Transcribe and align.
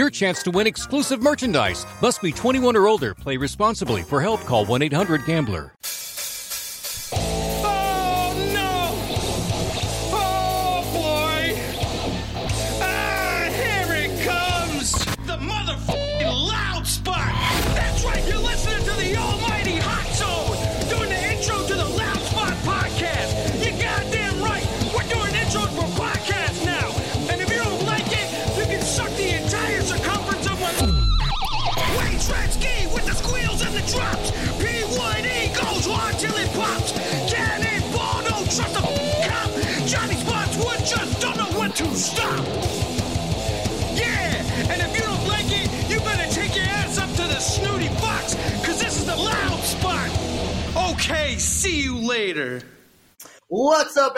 your 0.00 0.10
chance 0.10 0.42
to 0.42 0.50
win 0.50 0.66
exclusive 0.66 1.22
merchandise. 1.22 1.86
Must 2.02 2.20
be 2.22 2.32
21 2.32 2.74
or 2.74 2.88
older. 2.88 3.14
Play 3.14 3.36
responsibly. 3.36 4.02
For 4.02 4.20
help, 4.20 4.40
call 4.46 4.66
1-800-GAMBLER. 4.66 5.74
Oh 5.84 5.99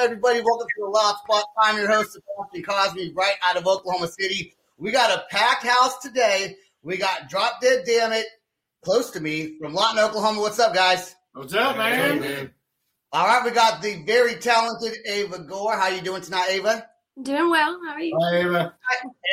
everybody? 0.03 0.41
Welcome 0.41 0.67
to 0.67 0.83
the 0.83 0.91
Loud 0.91 1.15
Spot. 1.19 1.45
I'm 1.59 1.77
your 1.77 1.87
host, 1.87 2.15
Sebastian 2.15 2.65
Cosby, 2.65 3.13
right 3.15 3.37
out 3.41 3.57
of 3.57 3.69
Oklahoma 3.69 4.09
City. 4.09 4.53
We 4.77 4.91
got 4.91 5.17
a 5.17 5.23
packed 5.31 5.65
house 5.65 5.97
today. 6.01 6.57
We 6.83 6.97
got 6.97 7.31
Drop 7.31 7.61
Dead 7.61 7.85
Dammit 7.87 8.27
close 8.85 9.11
to 9.13 9.21
me 9.21 9.59
from 9.61 9.75
Lawton, 9.75 10.01
Oklahoma. 10.01 10.41
What's 10.41 10.59
up, 10.59 10.75
guys? 10.75 11.15
What's 11.35 11.55
up, 11.55 11.77
man? 11.77 12.51
All 13.13 13.27
right, 13.29 13.45
we 13.45 13.53
got 13.53 13.81
the 13.81 14.03
very 14.03 14.35
talented 14.35 14.93
Ava 15.07 15.39
Gore. 15.39 15.77
How 15.77 15.87
you 15.87 16.01
doing 16.01 16.23
tonight, 16.23 16.49
Ava? 16.51 16.85
Doing 17.23 17.51
well. 17.51 17.79
How 17.87 17.93
are 17.93 18.01
you? 18.01 18.19
Hi, 18.21 18.39
Ava. 18.39 18.75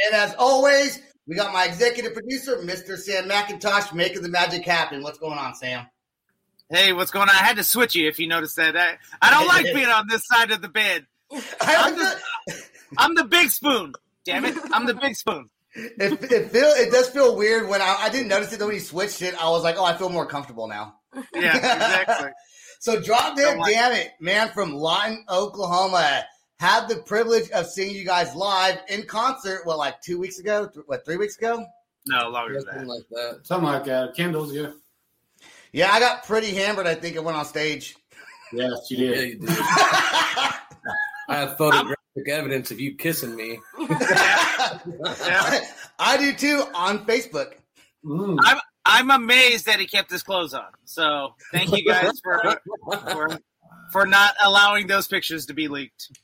And 0.06 0.16
as 0.16 0.36
always, 0.38 1.02
we 1.26 1.36
got 1.36 1.52
my 1.52 1.66
executive 1.66 2.14
producer, 2.14 2.58
Mr. 2.58 2.96
Sam 2.96 3.28
McIntosh, 3.28 3.92
making 3.92 4.22
the 4.22 4.30
magic 4.30 4.66
happen. 4.66 5.02
What's 5.02 5.18
going 5.18 5.40
on, 5.40 5.56
Sam? 5.56 5.88
Hey, 6.70 6.94
what's 6.94 7.12
going 7.12 7.30
on? 7.30 7.36
I 7.36 7.40
had 7.44 7.58
to 7.58 7.64
switch 7.64 7.96
you 7.96 8.08
if 8.08 8.20
you 8.20 8.28
noticed 8.28 8.56
that. 8.58 8.76
I, 8.78 8.98
I 9.22 9.32
don't 9.32 9.48
like 9.48 9.66
being 9.74 9.88
on 9.88 10.08
this 10.08 10.26
side 10.28 10.52
of 10.52 10.62
the 10.62 10.70
bed. 10.70 11.06
I'm 11.62 11.96
the, 11.96 12.22
I'm 12.98 13.16
the 13.16 13.24
big 13.24 13.50
spoon. 13.52 13.94
Damn 14.26 14.46
it. 14.46 14.56
I'm 14.72 14.86
the 14.86 14.94
big 14.94 15.16
spoon. 15.16 15.50
It, 15.76 16.24
it 16.32 16.52
feel 16.52 16.68
it 16.70 16.92
does 16.92 17.10
feel 17.10 17.36
weird 17.36 17.70
when 17.70 17.82
I, 17.82 17.96
I 18.00 18.10
didn't 18.10 18.28
notice 18.28 18.52
it 18.54 18.60
though 18.60 18.66
when 18.68 18.76
he 18.76 18.82
switched 18.82 19.22
it. 19.22 19.36
I 19.42 19.50
was 19.50 19.64
like, 19.64 19.76
oh, 19.78 19.86
I 19.86 19.96
feel 19.96 20.10
more 20.10 20.26
comfortable 20.26 20.68
now. 20.68 20.96
Yeah, 21.34 21.56
exactly. 21.58 22.30
So 22.82 23.02
drop 23.02 23.36
dead, 23.36 23.58
like- 23.58 23.74
damn 23.74 23.92
it, 23.92 24.12
man, 24.22 24.50
from 24.54 24.74
Lawton, 24.74 25.26
Oklahoma. 25.30 26.24
Had 26.60 26.88
the 26.88 26.96
privilege 26.98 27.50
of 27.52 27.66
seeing 27.68 27.94
you 27.94 28.06
guys 28.06 28.34
live 28.36 28.78
in 28.88 29.04
concert. 29.04 29.66
What, 29.66 29.78
like 29.78 30.02
two 30.02 30.18
weeks 30.18 30.40
ago? 30.40 30.66
Th- 30.74 30.86
What, 30.88 31.04
three 31.04 31.18
weeks 31.18 31.38
ago? 31.38 31.66
No, 32.08 32.30
longer 32.30 32.54
than 32.54 32.62
Something 32.64 32.82
that. 32.88 32.88
like 32.88 33.04
that. 33.10 33.40
Something 33.48 33.70
like 33.70 33.84
that. 33.84 34.16
Kendall's, 34.16 34.54
yeah. 34.56 34.72
Yeah, 35.72 35.92
I 35.92 36.00
got 36.00 36.26
pretty 36.26 36.54
hammered. 36.54 36.88
I 36.88 36.96
think 36.96 37.16
I 37.18 37.20
went 37.20 37.38
on 37.38 37.46
stage. 37.46 37.96
Yes, 38.54 38.74
you 38.90 38.98
Yeah, 39.06 39.16
did. 39.16 39.30
you 39.42 39.48
did. 39.48 39.58
I 39.60 40.56
have 41.30 41.58
photographic 41.58 41.98
evidence 42.28 42.72
of 42.72 42.80
you 42.80 42.96
kissing 42.96 43.36
me. 43.36 43.60
Yeah. 43.80 44.80
I 46.00 46.18
do 46.18 46.34
too 46.34 46.64
on 46.74 47.06
Facebook. 47.06 47.54
Mm. 48.04 48.38
I'm 48.44 48.58
I'm 48.86 49.12
amazed 49.12 49.66
that 49.68 49.80
he 49.80 49.86
kept 49.86 50.10
his 50.10 50.24
clothes 50.24 50.54
on. 50.54 50.66
So 50.86 51.36
thank 51.52 51.72
you 51.72 51.84
guys 51.86 52.20
for 52.24 52.60
for, 53.12 53.40
for 53.92 54.06
not 54.08 54.34
allowing 54.44 54.88
those 54.88 55.08
pictures 55.08 55.46
to 55.48 55.54
be 55.54 55.68
leaked. 55.68 56.18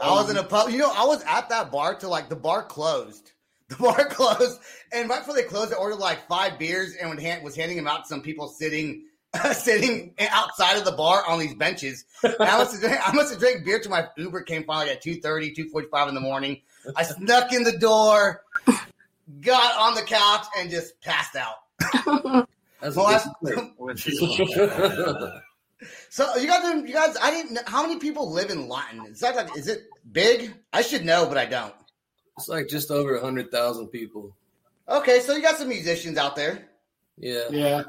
I 0.00 0.10
was 0.10 0.30
in 0.30 0.36
a 0.36 0.44
pub. 0.44 0.70
You 0.70 0.78
know, 0.78 0.92
I 0.94 1.04
was 1.06 1.24
at 1.26 1.48
that 1.48 1.72
bar 1.72 1.94
till 1.96 2.10
like 2.10 2.28
the 2.28 2.36
bar 2.36 2.62
closed. 2.62 3.31
The 3.76 3.82
bar 3.82 4.04
closed, 4.10 4.60
and 4.92 5.08
right 5.08 5.20
before 5.20 5.34
they 5.34 5.42
closed, 5.42 5.72
I 5.72 5.76
ordered 5.76 5.96
like 5.98 6.26
five 6.28 6.58
beers 6.58 6.94
and 7.00 7.10
would 7.10 7.20
hand, 7.20 7.44
was 7.44 7.54
handing 7.56 7.76
them 7.76 7.86
out 7.86 8.04
to 8.04 8.08
some 8.08 8.20
people 8.22 8.48
sitting 8.48 9.04
sitting 9.54 10.14
outside 10.30 10.76
of 10.76 10.84
the 10.84 10.92
bar 10.92 11.22
on 11.26 11.38
these 11.38 11.54
benches. 11.54 12.04
And 12.22 12.34
I 12.40 12.58
must 12.58 12.72
have 12.72 12.80
drank, 12.82 13.08
I 13.08 13.12
must 13.12 13.30
have 13.32 13.40
drank 13.40 13.64
beer 13.64 13.78
till 13.80 13.90
my 13.90 14.06
Uber 14.16 14.42
came 14.42 14.64
finally 14.64 14.90
at 14.90 15.02
2.30, 15.02 15.56
2.45 15.72 16.08
in 16.10 16.14
the 16.14 16.20
morning. 16.20 16.60
I 16.96 17.02
snuck 17.04 17.52
in 17.52 17.62
the 17.64 17.78
door, 17.78 18.42
got 19.40 19.78
on 19.78 19.94
the 19.94 20.02
couch, 20.02 20.44
and 20.58 20.68
just 20.70 21.00
passed 21.00 21.34
out. 21.36 21.56
That's 22.80 22.96
Well, 22.96 23.06
a 23.06 23.12
that's- 23.12 23.28
good- 23.42 25.32
so 26.10 26.36
you 26.36 26.46
guys, 26.46 26.64
you 26.86 26.92
guys, 26.94 27.16
I 27.20 27.30
didn't. 27.30 27.54
know 27.54 27.60
How 27.66 27.82
many 27.82 27.98
people 27.98 28.30
live 28.32 28.50
in 28.50 28.68
Lawton? 28.68 29.06
Is 29.06 29.20
that 29.20 29.34
like? 29.34 29.56
Is 29.56 29.66
it 29.68 29.84
big? 30.12 30.52
I 30.72 30.82
should 30.82 31.04
know, 31.04 31.26
but 31.26 31.38
I 31.38 31.46
don't. 31.46 31.72
It's 32.36 32.48
like 32.48 32.68
just 32.68 32.90
over 32.90 33.16
a 33.16 33.20
hundred 33.20 33.50
thousand 33.50 33.88
people. 33.88 34.34
Okay, 34.88 35.20
so 35.20 35.34
you 35.34 35.42
got 35.42 35.56
some 35.56 35.68
musicians 35.68 36.18
out 36.18 36.36
there. 36.36 36.68
Yeah. 37.18 37.44
Yeah. 37.50 37.82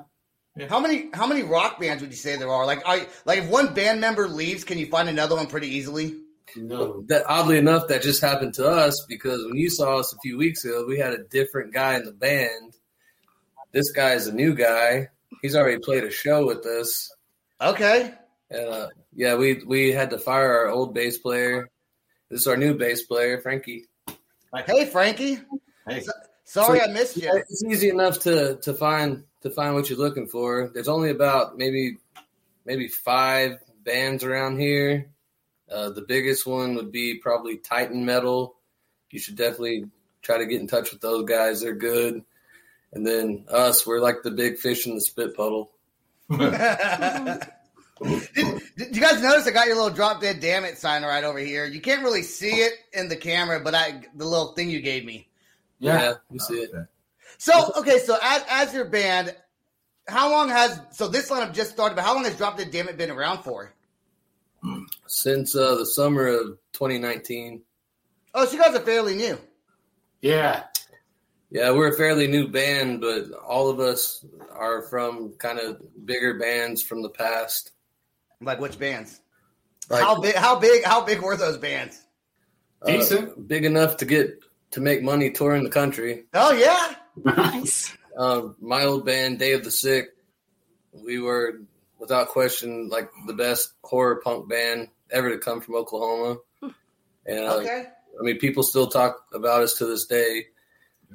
How 0.70 0.80
many 0.80 1.10
how 1.14 1.26
many 1.26 1.42
rock 1.42 1.80
bands 1.80 2.02
would 2.02 2.12
you 2.12 2.18
say 2.18 2.36
there 2.36 2.50
are? 2.50 2.66
Like 2.66 2.84
I 2.86 3.08
like 3.26 3.40
if 3.40 3.50
one 3.50 3.74
band 3.74 4.00
member 4.00 4.28
leaves, 4.28 4.64
can 4.64 4.78
you 4.78 4.86
find 4.86 5.10
another 5.10 5.36
one 5.36 5.48
pretty 5.48 5.68
easily? 5.68 6.16
No. 6.56 7.02
That 7.08 7.26
oddly 7.28 7.58
enough, 7.58 7.88
that 7.88 8.04
just 8.04 8.22
happened 8.22 8.54
to 8.56 8.68
us 8.68 9.04
because 9.08 9.44
when 9.46 9.58
you 9.58 9.70
saw 9.70 10.00
us 10.00 10.14
a 10.14 10.18
few 10.22 10.38
weeks 10.38 10.64
ago, 10.64 10.86
we 10.88 11.00
had 11.00 11.14
a 11.14 11.24
different 11.24 11.74
guy 11.74 11.96
in 11.96 12.06
the 12.06 12.12
band. 12.12 12.76
This 13.72 13.92
guy 13.92 14.12
is 14.14 14.28
a 14.28 14.34
new 14.34 14.54
guy. 14.54 15.10
He's 15.42 15.56
already 15.56 15.80
played 15.80 16.04
a 16.04 16.12
show 16.12 16.46
with 16.46 16.66
us. 16.68 17.12
Okay. 17.60 18.14
And 18.52 18.70
uh, 18.70 18.88
yeah, 19.16 19.36
we 19.36 19.64
we 19.66 19.92
had 19.92 20.12
to 20.12 20.20
fire 20.20 20.60
our 20.60 20.68
old 20.68 20.94
bass 20.94 21.18
player. 21.18 21.72
This 22.30 22.42
is 22.42 22.48
our 22.48 22.58
new 22.58 22.76
bass 22.76 23.02
player, 23.04 23.42
Frankie. 23.42 23.88
Hey 24.66 24.86
Frankie. 24.86 25.40
Hey. 25.88 26.02
So- 26.02 26.12
sorry 26.46 26.80
So- 26.80 26.86
I 26.86 26.88
missed 26.92 27.18
you. 27.18 27.30
It's 27.50 27.64
easy 27.64 27.90
enough 27.90 28.20
to 28.22 28.58
to 28.58 28.74
find 28.74 29.24
to 29.42 29.50
find 29.50 29.74
what 29.76 29.90
you're 29.90 30.00
looking 30.00 30.28
for. 30.28 30.70
There's 30.74 30.88
only 30.88 31.10
about 31.10 31.58
maybe 31.58 31.98
maybe 32.66 32.88
five 32.88 33.60
bands 33.84 34.24
around 34.24 34.60
here. 34.60 35.10
Uh, 35.70 35.90
the 35.90 36.02
biggest 36.02 36.46
one 36.46 36.76
would 36.76 36.92
be 36.92 37.16
probably 37.16 37.58
Titan 37.58 38.06
Metal. 38.06 38.56
You 39.10 39.20
should 39.20 39.36
definitely 39.36 39.86
try 40.22 40.38
to 40.38 40.46
get 40.46 40.62
in 40.62 40.68
touch 40.68 40.92
with 40.92 41.02
those 41.02 41.26
guys. 41.28 41.62
They're 41.62 41.74
good. 41.76 42.24
And 42.94 43.06
then 43.06 43.46
us, 43.50 43.86
we're 43.88 44.00
like 44.00 44.22
the 44.24 44.32
big 44.32 44.60
fish 44.60 44.86
in 44.86 44.96
the 44.96 45.02
spit 45.02 45.36
puddle. 45.36 45.72
did, 48.04 48.62
did 48.78 48.96
you 48.96 49.02
guys 49.02 49.22
notice 49.22 49.48
I 49.48 49.52
got 49.52 49.68
your 49.68 49.76
little 49.76 49.92
Drop 49.92 50.22
Dead 50.22 50.40
Dammit 50.40 50.78
sign 50.78 51.04
right 51.04 51.24
over 51.24 51.40
here? 51.40 51.66
You 51.66 51.82
can't 51.82 52.04
really 52.04 52.24
see 52.24 52.62
it 52.62 52.74
in 52.94 53.08
the 53.10 53.16
camera, 53.16 53.60
but 53.60 53.74
I 53.76 54.02
the 54.16 54.26
little 54.26 54.54
thing 54.54 54.70
you 54.70 54.82
gave 54.82 55.06
me. 55.06 55.28
Yeah. 55.80 56.14
you 56.32 56.40
see 56.40 56.56
it. 56.56 56.72
So 57.38 57.72
okay, 57.78 58.00
so 58.00 58.18
as 58.22 58.44
as 58.50 58.74
your 58.74 58.86
band, 58.86 59.36
how 60.08 60.32
long 60.32 60.50
has 60.50 60.80
so 60.92 61.08
this 61.08 61.30
lineup 61.30 61.54
just 61.54 61.72
started? 61.72 61.96
But 61.96 62.04
how 62.06 62.14
long 62.14 62.24
has 62.26 62.38
Drop 62.38 62.58
Dead 62.58 62.72
Dammit 62.72 62.98
been 62.98 63.12
around 63.12 63.44
for? 63.44 63.74
Since 65.08 65.56
uh, 65.56 65.76
the 65.76 65.86
summer 65.86 66.28
of 66.28 66.58
2019. 66.74 67.62
Oh, 68.34 68.46
so 68.46 68.54
you 68.54 68.64
guys 68.64 68.76
are 68.76 68.80
fairly 68.80 69.16
new. 69.16 69.38
Yeah. 70.22 70.64
Yeah, 71.52 71.72
we're 71.72 71.92
a 71.94 71.98
fairly 71.98 72.28
new 72.28 72.48
band, 72.48 73.02
but 73.02 73.32
all 73.32 73.70
of 73.70 73.80
us 73.80 74.26
are 74.52 74.82
from 74.84 75.34
kind 75.34 75.60
of 75.60 75.82
bigger 76.06 76.40
bands 76.40 76.82
from 76.82 77.04
the 77.04 77.10
past. 77.10 77.74
Like 78.44 78.60
which 78.60 78.78
bands? 78.80 79.20
Like, 79.90 80.04
how 80.04 80.20
big? 80.22 80.36
How 80.36 80.60
big? 80.60 80.84
How 80.84 81.04
big 81.04 81.22
were 81.22 81.36
those 81.36 81.58
bands? 81.58 82.00
uh, 82.82 82.88
Decent. 82.88 83.48
big 83.48 83.66
enough 83.66 83.98
to 83.98 84.06
get 84.06 84.40
to 84.72 84.82
make 84.82 85.02
money 85.04 85.32
touring 85.32 85.64
the 85.64 85.70
country. 85.70 86.24
Oh 86.34 86.52
yeah. 86.54 86.96
Nice. 87.24 87.96
Uh, 88.16 88.50
my 88.62 88.84
old 88.84 89.08
band, 89.08 89.40
Day 89.40 89.54
of 89.54 89.64
the 89.64 89.72
Sick, 89.72 90.10
we 90.92 91.18
were 91.20 91.62
without 91.98 92.28
question 92.28 92.88
like 92.90 93.10
the 93.26 93.34
best 93.34 93.74
horror 93.84 94.22
punk 94.24 94.48
band 94.48 94.90
ever 95.10 95.32
to 95.32 95.40
come 95.40 95.62
from 95.62 95.74
Oklahoma. 95.74 96.38
And 97.26 97.40
uh, 97.40 97.56
Okay. 97.56 97.86
I 97.88 98.22
mean, 98.24 98.38
people 98.38 98.62
still 98.62 98.86
talk 98.86 99.18
about 99.34 99.64
us 99.64 99.80
to 99.80 99.88
this 99.88 100.06
day. 100.06 100.46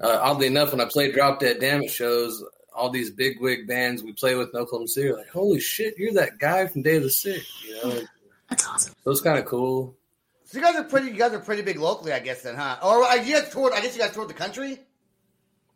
Uh, 0.00 0.18
oddly 0.20 0.48
enough, 0.48 0.72
when 0.72 0.80
I 0.80 0.86
played 0.86 1.14
Drop 1.14 1.38
Dead 1.38 1.60
Dammit 1.60 1.88
shows, 1.90 2.42
all 2.78 2.90
these 2.90 3.10
big 3.10 3.40
wig 3.40 3.66
bands 3.66 4.02
we 4.02 4.12
play 4.12 4.34
with 4.34 4.50
in 4.54 4.60
Oklahoma 4.60 4.88
City 4.88 5.08
are 5.08 5.16
like, 5.16 5.28
"Holy 5.28 5.60
shit, 5.60 5.98
you're 5.98 6.12
that 6.14 6.38
guy 6.38 6.66
from 6.66 6.82
Day 6.82 6.96
of 6.96 7.02
the 7.02 7.10
Sick," 7.10 7.42
you 7.66 7.74
know. 7.76 8.00
That's 8.48 8.66
awesome. 8.66 8.94
So 9.04 9.10
it's 9.10 9.20
kind 9.20 9.38
of 9.38 9.44
cool. 9.44 9.96
So 10.44 10.58
you 10.58 10.64
guys 10.64 10.76
are 10.76 10.84
pretty. 10.84 11.08
You 11.08 11.18
guys 11.18 11.32
are 11.34 11.40
pretty 11.40 11.62
big 11.62 11.78
locally, 11.78 12.12
I 12.12 12.20
guess. 12.20 12.42
Then, 12.42 12.54
huh? 12.54 12.78
Or 12.82 13.02
uh, 13.02 13.14
you 13.16 13.34
guys 13.38 13.50
toured. 13.52 13.72
I 13.74 13.80
guess 13.80 13.94
you 13.94 14.02
guys 14.02 14.12
toured 14.14 14.28
the 14.28 14.34
country. 14.34 14.78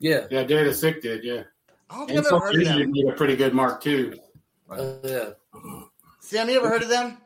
Yeah, 0.03 0.27
Yeah, 0.31 0.43
Day 0.43 0.59
of 0.61 0.67
the 0.67 0.75
Sick 0.75 1.01
did, 1.01 1.23
yeah. 1.23 1.45
I 1.89 1.99
don't 1.99 2.09
think 2.09 2.19
I've 2.19 2.27
ever 2.27 2.41
heard 2.41 2.57
of 2.57 2.65
them. 2.65 2.91
made 2.91 3.07
a 3.07 3.13
pretty 3.13 3.37
good 3.37 3.55
mark, 3.55 3.81
too. 3.81 4.19
uh, 4.69 4.95
yeah. 5.05 5.31
Sam, 6.21 6.49
you 6.49 6.57
ever 6.57 6.69
heard 6.69 6.83
of 6.83 6.89
them? 6.89 7.19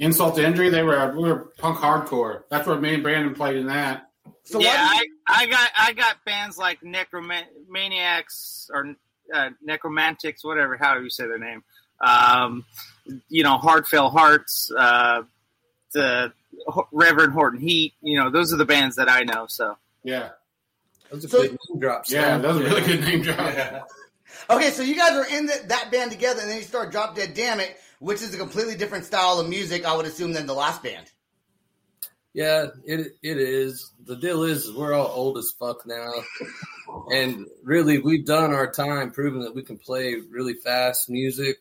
Insult 0.00 0.34
to 0.34 0.44
Injury, 0.44 0.68
they 0.68 0.82
were, 0.82 1.14
we 1.16 1.28
were 1.28 1.52
punk 1.58 1.78
hardcore. 1.78 2.42
That's 2.50 2.66
where 2.66 2.76
me 2.80 2.94
and 2.94 3.04
Brandon 3.04 3.34
played 3.36 3.54
in 3.56 3.66
that. 3.66 4.10
So 4.42 4.58
yeah, 4.60 4.84
why 4.86 5.04
I, 5.28 5.42
I 5.42 5.46
got 5.46 5.70
I 5.78 5.92
got 5.92 6.24
bands 6.24 6.58
like 6.58 6.80
Necromaniacs 6.80 8.70
or 8.72 8.94
uh, 9.32 9.50
Nekromantix, 9.66 10.42
whatever, 10.44 10.76
how 10.76 10.98
you 10.98 11.10
say 11.10 11.24
their 11.26 11.38
name. 11.38 11.62
Um, 12.00 12.64
you 13.28 13.42
know, 13.44 13.58
Hardfell 13.58 14.10
Hearts, 14.12 14.70
uh, 14.76 15.22
the 15.94 16.32
Ho- 16.66 16.88
Reverend 16.92 17.32
Horton 17.32 17.60
Heat. 17.60 17.94
You 18.02 18.18
know, 18.18 18.30
those 18.30 18.52
are 18.52 18.56
the 18.56 18.64
bands 18.64 18.96
that 18.96 19.08
I 19.08 19.22
know. 19.22 19.46
So 19.48 19.76
Yeah. 20.02 20.30
That's 21.10 21.24
a 21.24 21.28
So- 21.28 21.42
good 21.42 21.50
name 21.70 21.80
drop. 21.80 22.04
Yeah, 22.08 22.22
Sam. 22.22 22.42
that 22.42 22.48
was 22.48 22.56
a 22.58 22.64
really 22.64 22.80
good 22.82 23.00
name 23.00 23.22
drop. 23.22 23.88
Okay, 24.50 24.70
so 24.70 24.82
you 24.82 24.96
guys 24.96 25.12
were 25.14 25.26
in 25.36 25.46
the, 25.46 25.54
that 25.68 25.90
band 25.92 26.10
together, 26.10 26.40
and 26.40 26.50
then 26.50 26.56
you 26.56 26.64
start 26.64 26.90
Drop 26.90 27.14
Dead 27.14 27.32
Dammit, 27.34 27.76
which 28.00 28.22
is 28.22 28.34
a 28.34 28.38
completely 28.38 28.74
different 28.74 29.04
style 29.04 29.38
of 29.38 29.48
music, 29.48 29.84
I 29.84 29.94
would 29.94 30.04
assume, 30.06 30.32
than 30.32 30.46
the 30.46 30.54
last 30.54 30.82
band. 30.82 31.10
Yeah, 32.34 32.68
it 32.84 33.16
it 33.22 33.38
is. 33.38 33.92
The 34.06 34.16
deal 34.16 34.42
is 34.44 34.72
we're 34.72 34.94
all 34.94 35.08
old 35.08 35.38
as 35.38 35.52
fuck 35.58 35.86
now. 35.86 36.12
And 37.10 37.46
really 37.62 38.00
we've 38.00 38.26
done 38.26 38.52
our 38.52 38.70
time 38.70 39.12
proving 39.12 39.40
that 39.40 39.54
we 39.54 39.62
can 39.62 39.78
play 39.78 40.16
really 40.30 40.52
fast 40.52 41.08
music. 41.08 41.56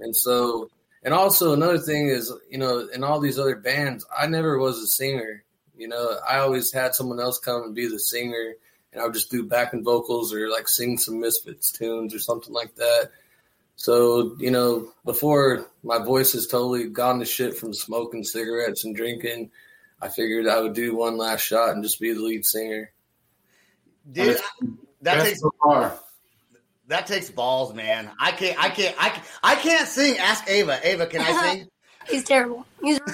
And 0.00 0.16
so 0.16 0.70
and 1.02 1.12
also 1.12 1.52
another 1.52 1.78
thing 1.78 2.08
is, 2.08 2.32
you 2.50 2.56
know, 2.56 2.88
in 2.92 3.04
all 3.04 3.20
these 3.20 3.38
other 3.38 3.56
bands, 3.56 4.06
I 4.16 4.26
never 4.26 4.58
was 4.58 4.78
a 4.78 4.86
singer. 4.86 5.44
You 5.76 5.88
know, 5.88 6.18
I 6.26 6.38
always 6.38 6.72
had 6.72 6.94
someone 6.94 7.20
else 7.20 7.38
come 7.38 7.64
and 7.64 7.74
be 7.74 7.86
the 7.86 7.98
singer 7.98 8.54
and 8.92 9.02
I 9.02 9.04
would 9.04 9.14
just 9.14 9.30
do 9.30 9.44
backing 9.44 9.84
vocals 9.84 10.32
or 10.32 10.48
like 10.48 10.68
sing 10.68 10.96
some 10.96 11.20
Misfits 11.20 11.70
tunes 11.70 12.14
or 12.14 12.18
something 12.18 12.54
like 12.54 12.74
that. 12.76 13.10
So, 13.76 14.34
you 14.38 14.50
know, 14.50 14.90
before 15.04 15.66
my 15.82 15.98
voice 15.98 16.32
has 16.32 16.46
totally 16.46 16.88
gone 16.88 17.18
to 17.18 17.26
shit 17.26 17.58
from 17.58 17.74
smoking 17.74 18.24
cigarettes 18.24 18.84
and 18.84 18.96
drinking, 18.96 19.50
I 20.00 20.08
figured 20.08 20.46
I 20.46 20.60
would 20.60 20.74
do 20.74 20.94
one 20.94 21.16
last 21.16 21.40
shot 21.42 21.70
and 21.70 21.82
just 21.82 21.98
be 22.00 22.12
the 22.12 22.20
lead 22.20 22.44
singer. 22.44 22.92
Dude, 24.10 24.38
that 25.02 25.22
takes 25.24 25.40
so 25.40 25.50
far. 25.62 25.98
that 26.88 27.06
takes 27.06 27.30
balls, 27.30 27.72
man. 27.74 28.10
I 28.20 28.30
can't, 28.32 28.62
I 28.62 28.68
can't, 28.70 28.94
I, 29.02 29.08
can't- 29.10 29.26
I 29.42 29.54
can't 29.56 29.88
sing. 29.88 30.18
Ask 30.18 30.48
Ava. 30.48 30.78
Ava, 30.86 31.06
can 31.06 31.22
I 31.22 31.52
sing? 31.52 31.68
He's 32.08 32.22
terrible. 32.24 32.64
He's 32.82 33.00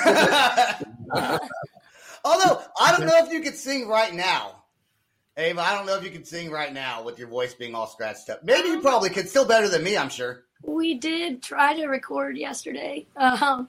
Although 2.25 2.62
I 2.81 2.93
don't 2.96 3.06
know 3.06 3.17
if 3.25 3.32
you 3.32 3.40
could 3.40 3.56
sing 3.56 3.88
right 3.88 4.12
now, 4.14 4.62
Ava. 5.37 5.61
I 5.61 5.75
don't 5.75 5.87
know 5.87 5.96
if 5.96 6.05
you 6.05 6.11
could 6.11 6.26
sing 6.26 6.50
right 6.50 6.73
now 6.73 7.02
with 7.02 7.19
your 7.19 7.28
voice 7.28 7.55
being 7.55 7.75
all 7.75 7.87
scratched 7.87 8.28
up. 8.31 8.44
Maybe 8.44 8.69
you 8.69 8.81
probably 8.81 9.11
could. 9.11 9.28
Still 9.28 9.46
better 9.46 9.69
than 9.69 9.82
me, 9.82 9.96
I'm 9.96 10.11
sure. 10.11 10.44
we 10.62 10.94
did 10.94 11.43
try 11.43 11.75
to 11.75 11.87
record 11.87 12.37
yesterday, 12.37 13.06
um, 13.17 13.69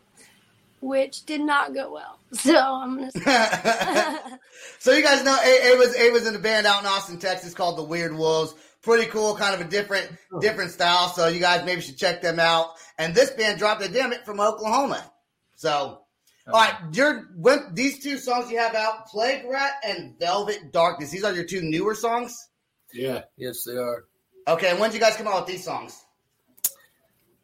which 0.83 1.25
did 1.25 1.41
not 1.41 1.74
go 1.74 1.91
well. 1.94 2.19
So 2.33 2.57
I'm 2.57 2.97
gonna. 2.97 3.12
so 4.80 4.91
you 4.91 5.03
guys 5.03 5.24
know 5.24 5.38
A- 5.44 5.74
Ava's 5.74 5.95
Ava's 5.95 6.27
in 6.27 6.35
a 6.35 6.39
band 6.39 6.65
out 6.65 6.81
in 6.81 6.88
Austin, 6.88 7.19
Texas 7.19 7.53
called 7.53 7.77
the 7.77 7.83
Weird 7.83 8.15
Wolves. 8.15 8.56
Pretty 8.81 9.09
cool, 9.09 9.35
kind 9.35 9.53
of 9.53 9.62
a 9.62 9.69
different 9.69 10.12
different 10.41 10.71
style. 10.71 11.09
So 11.09 11.27
you 11.27 11.39
guys 11.39 11.63
maybe 11.65 11.81
should 11.81 11.97
check 11.97 12.21
them 12.21 12.39
out. 12.39 12.71
And 12.97 13.13
this 13.13 13.30
band 13.31 13.59
dropped 13.59 13.83
a 13.83 13.88
damn 13.88 14.13
it 14.13 14.25
from 14.25 14.39
Oklahoma. 14.39 15.09
So 15.56 16.00
all 16.47 16.53
right, 16.53 16.74
your 16.91 17.30
when 17.35 17.74
these 17.74 18.03
two 18.03 18.18
songs 18.18 18.51
you 18.51 18.57
have 18.57 18.75
out, 18.75 19.07
Plague 19.07 19.45
Rat 19.50 19.74
and 19.88 20.19
Velvet 20.19 20.74
Darkness. 20.74 21.12
These 21.12 21.24
are 21.24 21.33
your 21.33 21.45
two 21.45 21.62
newer 21.62 21.95
songs. 21.95 22.50
Yeah. 22.94 23.21
Yes, 23.38 23.63
they 23.63 23.77
are. 23.77 24.06
Okay, 24.47 24.71
and 24.71 24.80
when 24.80 24.89
did 24.89 24.95
you 24.95 25.01
guys 25.01 25.15
come 25.15 25.27
out 25.27 25.45
with 25.45 25.53
these 25.53 25.63
songs? 25.63 26.03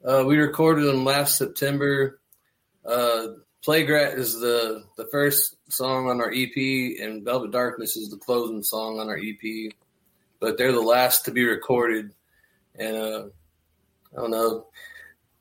Uh, 0.04 0.24
we 0.26 0.38
recorded 0.38 0.86
them 0.86 1.06
last 1.06 1.38
September. 1.38 2.19
Uh, 2.90 3.28
Plague 3.64 3.90
Rat 3.90 4.14
is 4.14 4.40
the, 4.40 4.84
the 4.98 5.06
first 5.08 5.58
song 5.72 6.10
on 6.10 6.22
our 6.22 6.32
EP, 6.34 6.56
and 7.02 7.24
Velvet 7.24 7.52
Darkness 7.52 7.98
is 7.98 8.10
the 8.10 8.18
closing 8.18 8.64
song 8.64 9.00
on 9.00 9.10
our 9.10 9.18
EP. 9.18 9.72
But 10.40 10.58
they're 10.58 10.72
the 10.72 10.80
last 10.80 11.26
to 11.26 11.32
be 11.32 11.44
recorded. 11.44 12.12
And 12.78 12.96
uh, 12.96 13.24
I 14.14 14.22
don't 14.22 14.32
know, 14.32 14.68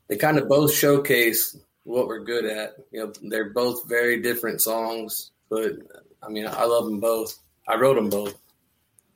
they 0.07 0.17
kind 0.17 0.37
of 0.37 0.49
both 0.49 0.73
showcase 0.73 1.57
what 1.83 2.07
we're 2.07 2.23
good 2.23 2.45
at. 2.45 2.75
You 2.91 3.05
know, 3.05 3.13
they're 3.23 3.51
both 3.51 3.87
very 3.87 4.21
different 4.21 4.61
songs, 4.61 5.31
but 5.49 5.73
I 6.21 6.29
mean, 6.29 6.45
I 6.45 6.65
love 6.65 6.85
them 6.85 6.99
both. 6.99 7.39
I 7.67 7.75
wrote 7.75 7.95
them 7.95 8.09
both. 8.09 8.37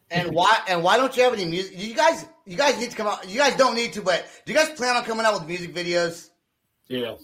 And 0.10 0.32
why 0.32 0.60
and 0.70 0.84
why 0.84 0.98
don't 0.98 1.16
you 1.18 1.24
have 1.24 1.34
any 1.34 1.46
music? 1.46 1.74
You 1.76 1.96
guys, 1.96 2.26
you 2.46 2.56
guys 2.56 2.80
need 2.80 2.92
to 2.92 2.96
come 2.96 3.08
out. 3.08 3.28
You 3.28 3.40
guys 3.40 3.56
don't 3.58 3.76
need 3.76 3.94
to, 3.94 4.02
but 4.02 4.26
do 4.46 4.54
you 4.54 4.58
guys 4.58 4.70
plan 4.70 4.96
on 4.96 5.04
coming 5.04 5.26
out 5.26 5.34
with 5.34 5.48
music 5.48 5.74
videos? 5.74 6.30
Yeah. 6.88 7.16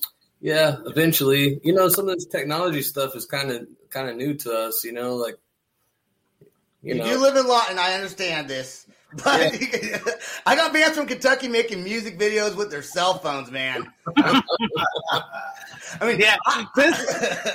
Yeah, 0.42 0.78
eventually. 0.86 1.60
You 1.64 1.74
know, 1.74 1.90
some 1.90 2.08
of 2.08 2.16
this 2.16 2.26
technology 2.26 2.82
stuff 2.82 3.16
is 3.16 3.26
kind 3.26 3.52
of 3.52 3.68
kind 3.90 4.10
of 4.10 4.16
new 4.16 4.36
to 4.36 4.54
us. 4.54 4.84
You 4.84 4.94
know, 4.94 5.16
like 5.16 5.38
you, 6.82 6.94
You, 6.94 7.00
know, 7.00 7.06
do 7.06 7.18
live 7.20 7.36
in 7.36 7.48
Lawton, 7.48 7.78
I 7.78 7.94
understand 7.94 8.48
this. 8.48 8.86
But 9.12 9.26
I 10.46 10.56
got 10.56 10.72
bands 10.72 10.96
from 10.96 11.08
Kentucky 11.08 11.48
making 11.48 11.84
music 11.84 12.20
videos 12.20 12.56
with 12.56 12.70
their 12.70 12.84
cell 12.84 13.18
phones, 13.18 13.50
man. 13.50 13.92
I 16.02 16.08
mean, 16.08 16.20
yeah, 16.20 16.38
this, 16.76 16.98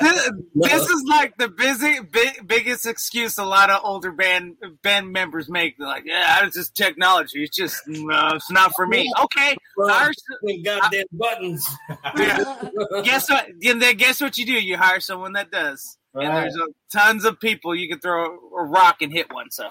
this, 0.00 0.30
this 0.54 0.88
is 0.88 1.04
like 1.08 1.36
the 1.36 1.48
busy 1.48 2.00
big, 2.00 2.46
biggest 2.46 2.86
excuse 2.86 3.38
a 3.38 3.44
lot 3.44 3.70
of 3.70 3.80
older 3.84 4.12
band 4.12 4.56
band 4.82 5.12
members 5.12 5.48
make. 5.48 5.78
They're 5.78 5.86
like, 5.86 6.04
yeah, 6.06 6.44
it's 6.44 6.56
just 6.56 6.74
technology. 6.74 7.44
It's 7.44 7.56
just 7.56 7.86
no, 7.86 8.30
it's 8.34 8.50
not 8.50 8.72
for 8.74 8.86
me. 8.86 9.12
Okay, 9.24 9.56
hire 9.78 10.12
some- 10.12 10.62
goddamn 10.62 11.06
buttons. 11.12 11.68
yeah. 12.16 12.68
guess 13.04 13.28
what? 13.30 13.46
And 13.64 13.80
then 13.80 13.96
guess 13.96 14.20
what 14.20 14.38
you 14.38 14.46
do? 14.46 14.52
You 14.52 14.76
hire 14.76 15.00
someone 15.00 15.34
that 15.34 15.50
does. 15.50 15.98
And 16.16 16.36
there's 16.36 16.54
a, 16.54 16.66
tons 16.96 17.24
of 17.24 17.40
people 17.40 17.74
you 17.74 17.88
can 17.88 17.98
throw 17.98 18.38
a 18.56 18.64
rock 18.64 19.02
and 19.02 19.12
hit 19.12 19.32
one. 19.32 19.50
So 19.50 19.68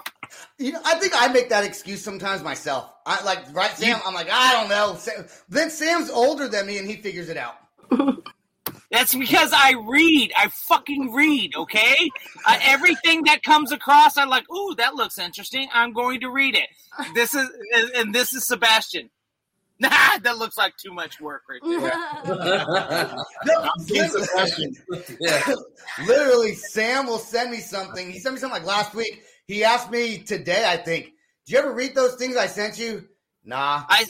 you 0.58 0.74
know, 0.74 0.82
I 0.84 0.96
think 0.96 1.14
I 1.16 1.28
make 1.30 1.50
that 1.50 1.64
excuse 1.64 2.04
sometimes 2.04 2.44
myself. 2.44 2.92
I 3.06 3.24
like, 3.24 3.54
right, 3.54 3.72
Sam? 3.72 4.00
I'm 4.06 4.14
like, 4.14 4.30
I 4.30 4.54
don't 4.54 4.70
know. 4.70 4.96
Sam, 4.98 5.26
then 5.50 5.70
Sam's 5.70 6.10
older 6.10 6.48
than 6.48 6.66
me, 6.68 6.78
and 6.78 6.88
he 6.88 6.98
figures 6.98 7.30
it 7.30 7.38
out. 7.38 7.56
that's 8.94 9.16
because 9.16 9.52
I 9.54 9.74
read. 9.88 10.32
I 10.38 10.50
fucking 10.50 11.12
read. 11.14 11.56
Okay, 11.56 12.10
uh, 12.46 12.60
everything 12.62 13.24
that 13.24 13.42
comes 13.42 13.72
across, 13.72 14.18
I'm 14.18 14.30
like, 14.30 14.50
ooh, 14.52 14.76
that 14.78 14.94
looks 14.94 15.18
interesting. 15.18 15.68
I'm 15.74 15.94
going 15.94 16.20
to 16.20 16.30
read 16.30 16.56
it. 16.56 16.70
This 17.16 17.34
is 17.34 17.50
and 17.96 18.14
this 18.14 18.34
is 18.34 18.46
Sebastian. 18.46 19.10
Nah, 19.80 19.90
that 20.22 20.38
looks 20.38 20.58
like 20.58 20.78
too 20.78 20.94
much 20.94 21.20
work 21.20 21.42
right 21.50 21.60
there. 21.64 21.92
No, 23.46 23.70
Sebastian. 24.08 24.76
yeah, 25.20 25.56
literally, 26.06 26.54
Sam 26.54 27.08
will 27.08 27.18
send 27.18 27.50
me 27.50 27.58
something. 27.58 28.12
He 28.12 28.20
sent 28.20 28.36
me 28.36 28.40
something 28.40 28.60
like 28.60 28.68
last 28.68 28.94
week. 28.94 29.24
He 29.48 29.64
asked 29.64 29.90
me 29.90 30.20
today, 30.20 30.66
I 30.68 30.78
think, 30.78 31.06
"Did 31.46 31.54
you 31.54 31.58
ever 31.58 31.74
read 31.74 31.96
those 31.96 32.16
things 32.16 32.38
I 32.38 32.46
sent 32.46 32.78
you?" 32.78 33.08
Nah. 33.46 33.84
I 33.90 34.06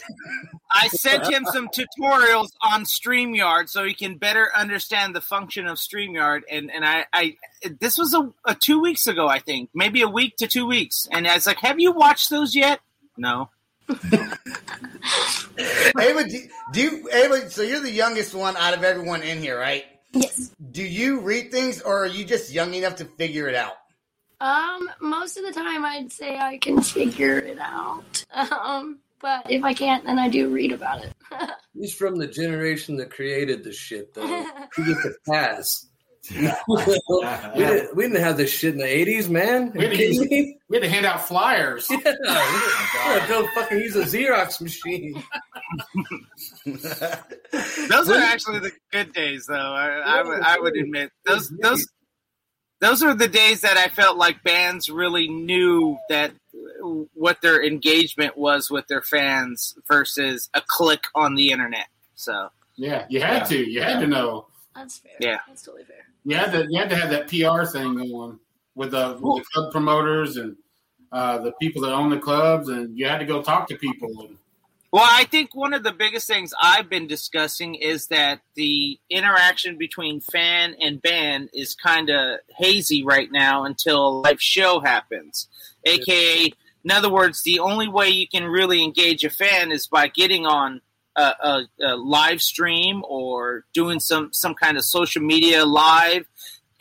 I 0.72 0.88
sent 0.94 1.28
him 1.28 1.46
some 1.52 1.70
tutorials 1.70 2.50
on 2.62 2.84
StreamYard 2.86 3.70
so 3.70 3.84
he 3.84 3.94
can 3.94 4.18
better 4.18 4.50
understand 4.56 5.16
the 5.16 5.22
function 5.22 5.68
of 5.68 5.78
StreamYard. 5.78 6.42
And 6.50 6.72
and 6.72 6.86
I, 6.86 7.06
I 7.13 7.38
this 7.80 7.98
was 7.98 8.13
a, 8.13 8.32
a 8.46 8.56
two 8.56 8.80
weeks 8.80 9.08
ago, 9.08 9.28
I 9.28 9.40
think, 9.40 9.70
maybe 9.74 10.02
a 10.02 10.10
week 10.10 10.38
to 10.38 10.48
two 10.48 10.66
weeks. 10.66 11.08
And 11.12 11.28
I 11.28 11.36
was 11.36 11.48
like, 11.48 11.60
"Have 11.60 11.80
you 11.80 11.92
watched 11.92 12.30
those 12.30 12.56
yet?" 12.56 12.80
No. 13.18 13.50
Ava, 16.00 16.24
do, 16.28 16.40
do 16.72 16.82
you, 16.82 17.10
Ava, 17.12 17.50
so 17.50 17.62
you're 17.62 17.82
the 17.82 17.92
youngest 17.92 18.34
one 18.34 18.56
out 18.56 18.74
of 18.74 18.84
everyone 18.84 19.22
in 19.24 19.40
here, 19.40 19.60
right? 19.60 19.84
yes. 20.13 20.52
Do 20.72 20.84
you 20.84 21.20
read 21.20 21.52
things 21.52 21.82
or 21.82 22.04
are 22.04 22.08
you 22.08 22.25
just 22.25 22.52
young 22.52 22.74
enough 22.74 22.96
to 22.98 23.06
figure 23.06 23.48
it 23.48 23.56
out? 23.56 23.74
Um, 24.40 24.90
most 25.02 25.38
of 25.38 25.46
the 25.46 25.52
time, 25.52 25.86
I'd 25.86 26.12
say 26.12 26.38
I 26.38 26.58
can 26.58 26.82
figure 26.82 27.38
it 27.38 27.60
out. 27.60 28.25
Um, 28.36 29.00
but 29.24 29.50
if 29.50 29.63
I 29.63 29.74
can't, 29.74 30.06
then 30.06 30.20
I 30.20 30.27
do 30.27 30.50
read 30.50 30.74
about 30.74 31.03
it. 31.03 31.13
He's 31.74 31.96
from 31.96 32.18
the 32.18 32.27
generation 32.27 32.98
that 32.98 33.10
created 33.10 33.63
the 33.63 33.72
shit, 33.72 34.13
though. 34.13 34.46
He 34.75 34.84
gets 34.84 35.06
a 35.06 35.32
pass. 35.32 35.88
we, 36.68 36.77
didn't, 36.77 37.96
we 37.96 38.03
didn't 38.03 38.22
have 38.22 38.38
this 38.38 38.51
shit 38.51 38.74
in 38.74 38.80
the 38.80 38.86
80s, 38.86 39.30
man. 39.30 39.72
We 39.74 39.86
had, 39.86 39.94
to 39.94 40.03
use, 40.03 40.20
we 40.70 40.77
had 40.77 40.84
to 40.84 40.89
hand 40.89 41.06
out 41.06 41.25
flyers. 41.25 41.88
Yeah, 41.89 41.98
we 41.98 42.13
gotta 42.13 43.27
go 43.27 43.48
fucking 43.56 43.80
use 43.80 43.96
a 43.96 44.03
Xerox 44.03 44.62
machine. 44.62 45.22
Those 47.89 48.10
are 48.10 48.20
actually 48.20 48.60
the 48.60 48.72
good 48.92 49.13
days, 49.13 49.46
though. 49.48 49.56
I, 49.56 50.20
I 50.20 50.24
would 50.24 50.42
I 50.42 50.60
would 50.60 50.77
admit 50.77 51.12
those 51.25 51.50
those 51.62 51.86
those 52.80 53.03
were 53.03 53.13
the 53.13 53.27
days 53.27 53.62
that 53.62 53.75
I 53.75 53.89
felt 53.89 54.18
like 54.18 54.44
bands 54.44 54.89
really 54.89 55.27
knew 55.27 55.98
that 56.10 56.32
what 57.13 57.41
their 57.41 57.63
engagement 57.63 58.38
was 58.38 58.70
with 58.70 58.88
their 58.88 59.01
fans 59.01 59.75
versus 59.88 60.50
a 60.53 60.62
click 60.65 61.05
on 61.15 61.36
the 61.36 61.51
internet. 61.51 61.88
So 62.15 62.50
Yeah, 62.75 63.05
you 63.10 63.22
had 63.22 63.46
to. 63.46 63.58
You 63.58 63.82
had 63.82 64.00
to 64.00 64.08
know. 64.08 64.48
That's 64.75 64.98
fair. 64.98 65.12
Yeah. 65.20 65.39
That's 65.48 65.63
totally 65.63 65.84
fair. 65.84 66.08
You 66.25 66.36
had 66.36 66.51
to. 66.51 66.65
You 66.70 66.79
had 66.79 66.89
to 66.89 66.96
have 66.96 67.10
that 67.10 67.27
PR 67.27 67.65
thing 67.65 67.96
going 67.96 68.39
with 68.75 68.91
the, 68.91 69.17
with 69.22 69.43
the 69.43 69.46
club 69.53 69.72
promoters 69.72 70.38
and 70.38 70.55
uh, 71.12 71.38
the 71.38 71.51
people 71.62 71.82
that 71.84 71.91
own 71.91 72.10
the 72.10 72.20
clubs, 72.20 72.70
and 72.70 72.98
you 72.98 73.08
had 73.08 73.20
to 73.20 73.25
go 73.25 73.41
talk 73.41 73.67
to 73.67 73.75
people. 73.75 74.10
Well, 74.91 75.08
I 75.08 75.24
think 75.24 75.55
one 75.55 75.74
of 75.74 75.82
the 75.82 75.91
biggest 75.91 76.27
things 76.27 76.53
I've 76.62 76.88
been 76.88 77.08
discussing 77.08 77.74
is 77.74 78.08
that 78.08 78.41
the 78.53 79.00
interaction 79.10 79.75
between 79.77 80.22
fan 80.22 80.75
and 80.79 81.01
band 81.01 81.50
is 81.51 81.74
kind 81.74 82.12
of 82.12 82.39
hazy 82.55 83.03
right 83.03 83.32
now 83.32 83.65
until 83.65 84.08
a 84.08 84.13
live 84.20 84.39
show 84.39 84.82
happens. 84.82 85.48
AKA, 85.86 86.54
in 86.84 86.92
other 86.92 87.10
words, 87.10 87.42
the 87.44 87.60
only 87.60 87.88
way 87.88 88.10
you 88.10 88.28
can 88.28 88.46
really 88.46 88.84
engage 88.84 89.24
a 89.24 89.30
fan 89.30 89.72
is 89.72 89.88
by 89.88 90.08
getting 90.08 90.46
on 90.46 90.82
a, 91.16 91.22
a, 91.22 91.68
a 91.82 91.96
live 91.96 92.42
stream 92.42 93.04
or 93.08 93.66
doing 93.74 94.00
some, 94.00 94.34
some 94.34 94.56
kind 94.56 94.78
of 94.78 94.84
social 94.84 95.22
media 95.22 95.66
live, 95.66 96.25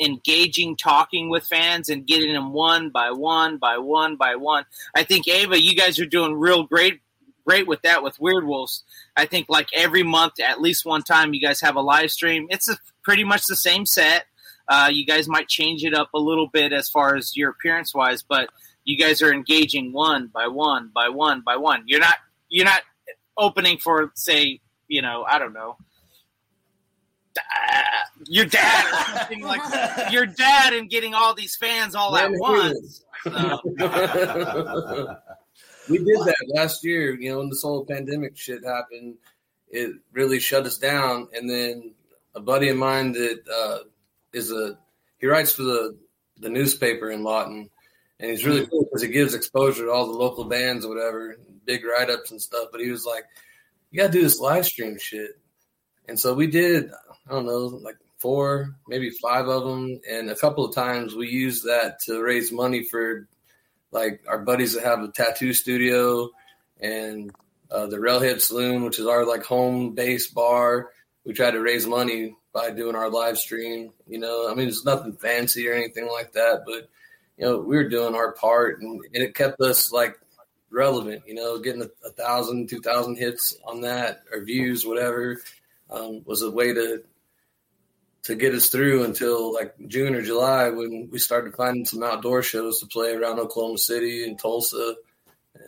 engaging, 0.00 0.76
talking 0.76 1.28
with 1.28 1.46
fans, 1.46 1.88
and 1.88 2.06
getting 2.06 2.32
them 2.32 2.52
one 2.52 2.90
by 2.90 3.10
one 3.10 3.58
by 3.58 3.78
one 3.78 4.16
by 4.16 4.36
one. 4.36 4.64
I 4.94 5.04
think, 5.04 5.28
Ava, 5.28 5.60
you 5.60 5.76
guys 5.76 5.98
are 5.98 6.06
doing 6.06 6.34
real 6.34 6.64
great 6.64 7.00
great 7.44 7.66
with 7.66 7.82
that 7.82 8.02
with 8.02 8.20
Weird 8.20 8.46
Wolves. 8.46 8.84
I 9.16 9.26
think 9.26 9.46
like 9.48 9.68
every 9.74 10.02
month, 10.02 10.40
at 10.40 10.60
least 10.60 10.84
one 10.84 11.02
time, 11.02 11.34
you 11.34 11.40
guys 11.40 11.60
have 11.60 11.76
a 11.76 11.80
live 11.80 12.10
stream. 12.10 12.46
It's 12.50 12.68
a, 12.68 12.76
pretty 13.02 13.24
much 13.24 13.44
the 13.46 13.56
same 13.56 13.86
set. 13.86 14.26
Uh, 14.68 14.88
you 14.92 15.04
guys 15.04 15.28
might 15.28 15.48
change 15.48 15.84
it 15.84 15.94
up 15.94 16.10
a 16.14 16.18
little 16.18 16.46
bit 16.46 16.72
as 16.72 16.88
far 16.88 17.16
as 17.16 17.36
your 17.36 17.50
appearance 17.50 17.94
wise, 17.94 18.22
but 18.22 18.48
you 18.84 18.96
guys 18.98 19.22
are 19.22 19.32
engaging 19.32 19.92
one 19.92 20.28
by 20.28 20.46
one 20.48 20.90
by 20.94 21.08
one 21.08 21.40
by 21.40 21.56
one. 21.56 21.84
You're 21.86 22.00
not 22.00 22.16
you're 22.48 22.64
not 22.64 22.82
opening 23.36 23.78
for 23.78 24.10
say 24.14 24.60
you 24.88 25.02
know 25.02 25.24
I 25.28 25.38
don't 25.38 25.52
know. 25.52 25.76
uh, 27.36 27.40
Your 28.26 28.44
dad 28.46 28.86
or 28.86 29.18
something 29.18 29.42
like 29.42 29.62
that. 29.70 30.12
Your 30.12 30.26
dad 30.26 30.72
and 30.74 30.88
getting 30.90 31.14
all 31.14 31.34
these 31.34 31.56
fans 31.56 31.94
all 31.94 32.16
at 32.16 32.30
once. 32.32 33.04
So, 33.24 33.30
we 35.88 35.98
did 35.98 36.18
that 36.18 36.52
last 36.54 36.84
year. 36.84 37.14
You 37.14 37.30
know, 37.32 37.38
when 37.38 37.48
this 37.48 37.62
whole 37.62 37.84
pandemic 37.84 38.36
shit 38.36 38.64
happened, 38.64 39.16
it 39.70 39.92
really 40.12 40.38
shut 40.38 40.66
us 40.66 40.78
down. 40.78 41.28
And 41.34 41.48
then 41.48 41.94
a 42.34 42.40
buddy 42.40 42.68
of 42.68 42.76
mine 42.76 43.12
that 43.12 43.40
uh, 43.52 43.78
is 44.32 44.50
a 44.52 44.78
he 45.18 45.26
writes 45.26 45.52
for 45.52 45.62
the 45.62 45.96
the 46.38 46.48
newspaper 46.48 47.10
in 47.10 47.22
Lawton, 47.22 47.70
and 48.22 48.30
he's 48.30 48.46
really 48.46 48.64
cool 48.68 48.84
because 48.84 49.02
he 49.02 49.08
gives 49.08 49.34
exposure 49.34 49.84
to 49.84 49.90
all 49.90 50.06
the 50.06 50.16
local 50.16 50.44
bands 50.44 50.84
or 50.84 50.94
whatever, 50.94 51.36
big 51.66 51.84
write 51.84 52.08
ups 52.08 52.30
and 52.30 52.40
stuff. 52.40 52.68
But 52.70 52.80
he 52.80 52.90
was 52.90 53.04
like, 53.04 53.24
"You 53.90 54.00
got 54.00 54.06
to 54.06 54.12
do 54.12 54.22
this 54.22 54.38
live 54.38 54.64
stream 54.64 54.96
shit," 54.96 55.32
and 56.08 56.18
so 56.18 56.32
we 56.32 56.46
did. 56.46 56.90
I 57.28 57.32
don't 57.32 57.46
know, 57.46 57.66
like 57.82 57.96
four, 58.18 58.76
maybe 58.86 59.10
five 59.10 59.48
of 59.48 59.64
them, 59.64 60.00
and 60.08 60.30
a 60.30 60.36
couple 60.36 60.64
of 60.64 60.74
times 60.74 61.16
we 61.16 61.28
used 61.28 61.66
that 61.66 61.98
to 62.02 62.22
raise 62.22 62.52
money 62.52 62.84
for 62.84 63.26
like 63.90 64.22
our 64.28 64.38
buddies 64.38 64.74
that 64.74 64.84
have 64.84 65.00
a 65.00 65.08
tattoo 65.08 65.52
studio 65.52 66.30
and 66.80 67.32
uh, 67.72 67.86
the 67.86 67.98
Railhead 67.98 68.40
Saloon, 68.40 68.84
which 68.84 69.00
is 69.00 69.06
our 69.06 69.26
like 69.26 69.42
home 69.42 69.94
base 69.96 70.28
bar. 70.28 70.90
We 71.24 71.32
tried 71.32 71.52
to 71.52 71.60
raise 71.60 71.88
money 71.88 72.36
by 72.52 72.70
doing 72.70 72.94
our 72.94 73.10
live 73.10 73.36
stream. 73.36 73.92
You 74.06 74.18
know, 74.18 74.48
I 74.48 74.54
mean, 74.54 74.68
it's 74.68 74.84
nothing 74.84 75.14
fancy 75.14 75.66
or 75.68 75.74
anything 75.74 76.08
like 76.08 76.32
that, 76.34 76.62
but 76.64 76.88
you 77.36 77.46
know, 77.46 77.58
we 77.58 77.76
were 77.76 77.88
doing 77.88 78.14
our 78.14 78.32
part, 78.32 78.80
and, 78.80 79.00
and 79.14 79.22
it 79.22 79.34
kept 79.34 79.60
us 79.60 79.92
like 79.92 80.18
relevant. 80.70 81.22
You 81.26 81.34
know, 81.34 81.58
getting 81.58 81.82
a, 81.82 81.88
a 82.06 82.10
thousand, 82.10 82.68
two 82.68 82.80
thousand 82.80 83.16
hits 83.16 83.56
on 83.64 83.80
that 83.82 84.22
or 84.32 84.44
views, 84.44 84.86
whatever, 84.86 85.40
um, 85.90 86.22
was 86.24 86.42
a 86.42 86.50
way 86.50 86.72
to 86.72 87.02
to 88.24 88.34
get 88.36 88.54
us 88.54 88.68
through 88.68 89.04
until 89.04 89.52
like 89.52 89.74
June 89.88 90.14
or 90.14 90.22
July 90.22 90.70
when 90.70 91.08
we 91.10 91.18
started 91.18 91.54
finding 91.54 91.84
some 91.84 92.02
outdoor 92.02 92.42
shows 92.42 92.78
to 92.78 92.86
play 92.86 93.12
around 93.12 93.40
Oklahoma 93.40 93.78
City 93.78 94.24
and 94.24 94.38
Tulsa. 94.38 94.94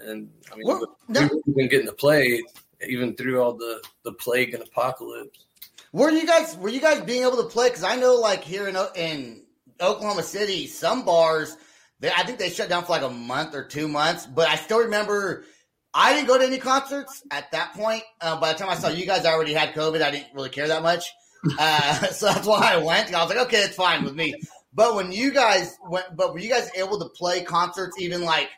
And 0.06 0.30
I 0.52 0.56
mean, 0.56 0.66
Well, 0.66 0.96
we've 1.08 1.56
been 1.56 1.68
getting 1.68 1.86
to 1.86 1.92
play 1.92 2.42
even 2.86 3.16
through 3.16 3.42
all 3.42 3.54
the, 3.54 3.82
the 4.04 4.12
plague 4.12 4.54
and 4.54 4.62
apocalypse. 4.62 5.46
Were 5.92 6.10
you 6.10 6.26
guys 6.26 6.56
were 6.56 6.68
you 6.68 6.80
guys 6.80 7.00
being 7.02 7.22
able 7.22 7.36
to 7.36 7.48
play? 7.48 7.68
Because 7.68 7.84
I 7.84 7.96
know, 7.96 8.16
like 8.16 8.42
here 8.42 8.68
in 8.68 8.76
in 8.96 9.43
Oklahoma 9.80 10.22
City, 10.22 10.66
some 10.66 11.04
bars, 11.04 11.56
they, 12.00 12.10
I 12.10 12.24
think 12.24 12.38
they 12.38 12.50
shut 12.50 12.68
down 12.68 12.84
for 12.84 12.92
like 12.92 13.02
a 13.02 13.10
month 13.10 13.54
or 13.54 13.64
two 13.64 13.88
months. 13.88 14.26
But 14.26 14.48
I 14.48 14.56
still 14.56 14.80
remember, 14.80 15.44
I 15.92 16.12
didn't 16.14 16.28
go 16.28 16.38
to 16.38 16.44
any 16.44 16.58
concerts 16.58 17.22
at 17.30 17.50
that 17.52 17.74
point. 17.74 18.02
Uh, 18.20 18.38
by 18.40 18.52
the 18.52 18.58
time 18.58 18.68
I 18.68 18.74
saw 18.74 18.88
you 18.88 19.06
guys, 19.06 19.24
I 19.24 19.32
already 19.32 19.54
had 19.54 19.74
COVID. 19.74 20.02
I 20.02 20.10
didn't 20.10 20.34
really 20.34 20.50
care 20.50 20.68
that 20.68 20.82
much, 20.82 21.12
uh, 21.58 21.92
so 22.08 22.26
that's 22.26 22.46
why 22.46 22.74
I 22.74 22.76
went. 22.78 23.14
I 23.14 23.22
was 23.22 23.34
like, 23.34 23.46
okay, 23.46 23.62
it's 23.62 23.76
fine 23.76 24.04
with 24.04 24.14
me. 24.14 24.34
But 24.74 24.96
when 24.96 25.12
you 25.12 25.32
guys 25.32 25.78
went, 25.88 26.16
but 26.16 26.32
were 26.32 26.40
you 26.40 26.50
guys 26.50 26.68
able 26.76 26.98
to 26.98 27.08
play 27.08 27.42
concerts 27.42 27.96
even 28.00 28.24
like 28.24 28.50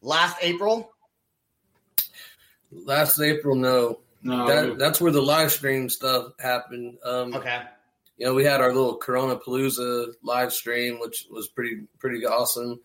last 0.00 0.36
April? 0.40 0.90
Last 2.72 3.20
April, 3.20 3.56
no. 3.56 3.98
no, 4.22 4.46
That, 4.46 4.78
that's 4.78 5.00
where 5.00 5.12
the 5.12 5.20
live 5.20 5.52
stream 5.52 5.88
stuff 5.88 6.32
happened. 6.38 6.98
Um, 7.04 7.34
Okay. 7.34 7.60
You 8.20 8.26
know, 8.26 8.34
we 8.34 8.44
had 8.44 8.60
our 8.60 8.70
little 8.74 8.96
Corona 8.98 9.34
Palooza 9.36 10.12
live 10.22 10.52
stream, 10.52 11.00
which 11.00 11.26
was 11.30 11.48
pretty 11.48 11.84
pretty 11.98 12.26
awesome. 12.26 12.78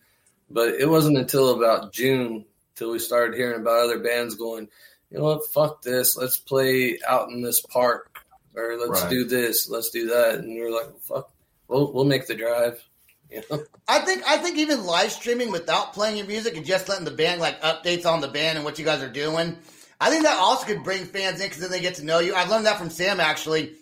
But 0.48 0.70
it 0.76 0.88
wasn't 0.88 1.18
until 1.18 1.50
about 1.50 1.92
June 1.92 2.46
till 2.74 2.90
we 2.90 2.98
started 2.98 3.36
hearing 3.36 3.60
about 3.60 3.80
other 3.84 3.98
bands 3.98 4.34
going, 4.34 4.68
you 5.10 5.18
know 5.18 5.24
what, 5.24 5.46
fuck 5.52 5.82
this, 5.82 6.16
let's 6.16 6.38
play 6.38 6.98
out 7.06 7.28
in 7.28 7.42
this 7.42 7.60
park, 7.60 8.18
or 8.54 8.78
let's 8.78 9.02
Right. 9.02 9.10
do 9.10 9.24
this, 9.24 9.68
let's 9.68 9.90
do 9.90 10.08
that, 10.08 10.36
and 10.36 10.54
we 10.54 10.62
are 10.62 10.70
like, 10.70 10.98
fuck, 11.00 11.30
we'll 11.68 11.92
we'll 11.92 12.04
make 12.06 12.26
the 12.26 12.34
drive. 12.34 12.82
You 13.28 13.42
know? 13.50 13.64
I 13.88 13.98
think 13.98 14.22
I 14.24 14.36
think 14.36 14.56
even 14.56 14.86
live 14.86 15.10
streaming 15.10 15.50
without 15.50 15.92
playing 15.94 16.16
your 16.16 16.28
music 16.28 16.56
and 16.56 16.64
just 16.64 16.88
letting 16.88 17.04
the 17.04 17.10
band 17.10 17.40
like 17.40 17.60
updates 17.60 18.06
on 18.06 18.20
the 18.20 18.28
band 18.28 18.56
and 18.56 18.64
what 18.64 18.78
you 18.78 18.84
guys 18.84 19.02
are 19.02 19.10
doing. 19.10 19.58
I 20.00 20.10
think 20.10 20.22
that 20.22 20.38
also 20.38 20.64
could 20.64 20.84
bring 20.84 21.04
fans 21.06 21.40
in 21.40 21.48
because 21.48 21.60
then 21.60 21.72
they 21.72 21.80
get 21.80 21.96
to 21.96 22.04
know 22.04 22.20
you. 22.20 22.34
I 22.36 22.44
learned 22.44 22.66
that 22.66 22.78
from 22.78 22.88
Sam 22.88 23.18
actually. 23.18 23.72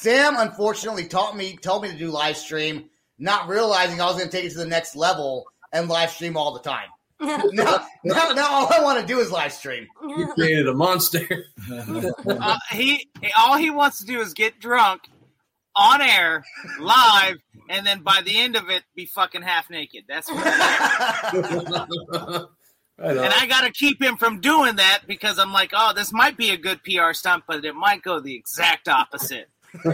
Sam 0.00 0.36
unfortunately 0.38 1.06
taught 1.06 1.36
me 1.36 1.58
told 1.58 1.82
me 1.82 1.90
to 1.90 1.96
do 1.96 2.08
live 2.08 2.38
stream, 2.38 2.88
not 3.18 3.48
realizing 3.48 4.00
I 4.00 4.06
was 4.06 4.16
going 4.16 4.30
to 4.30 4.32
take 4.34 4.46
it 4.46 4.52
to 4.52 4.58
the 4.58 4.66
next 4.66 4.96
level 4.96 5.44
and 5.72 5.90
live 5.90 6.10
stream 6.10 6.38
all 6.38 6.54
the 6.54 6.60
time. 6.60 6.88
now, 7.20 7.86
now, 8.02 8.32
now 8.32 8.50
all 8.50 8.72
I 8.72 8.82
want 8.82 8.98
to 8.98 9.06
do 9.06 9.20
is 9.20 9.30
live 9.30 9.52
stream. 9.52 9.86
You 10.02 10.28
created 10.28 10.68
a 10.68 10.72
monster. 10.72 11.28
uh, 11.70 12.56
he 12.70 13.10
all 13.36 13.58
he 13.58 13.68
wants 13.68 13.98
to 13.98 14.06
do 14.06 14.22
is 14.22 14.32
get 14.32 14.58
drunk 14.58 15.02
on 15.76 16.00
air 16.00 16.44
live 16.80 17.36
and 17.68 17.86
then 17.86 18.02
by 18.02 18.22
the 18.24 18.38
end 18.38 18.56
of 18.56 18.70
it 18.70 18.82
be 18.96 19.06
fucking 19.06 19.40
half 19.40 19.70
naked 19.70 20.02
that's 20.08 20.28
what 20.28 20.44
right 22.98 22.98
and 22.98 23.32
i 23.34 23.46
gotta 23.46 23.70
keep 23.70 24.02
him 24.02 24.16
from 24.16 24.40
doing 24.40 24.74
that 24.76 25.02
because 25.06 25.38
i'm 25.38 25.52
like 25.52 25.70
oh 25.72 25.92
this 25.94 26.12
might 26.12 26.36
be 26.36 26.50
a 26.50 26.56
good 26.56 26.82
pr 26.82 27.12
stunt 27.12 27.44
but 27.46 27.64
it 27.64 27.76
might 27.76 28.02
go 28.02 28.18
the 28.18 28.34
exact 28.34 28.88
opposite 28.88 29.48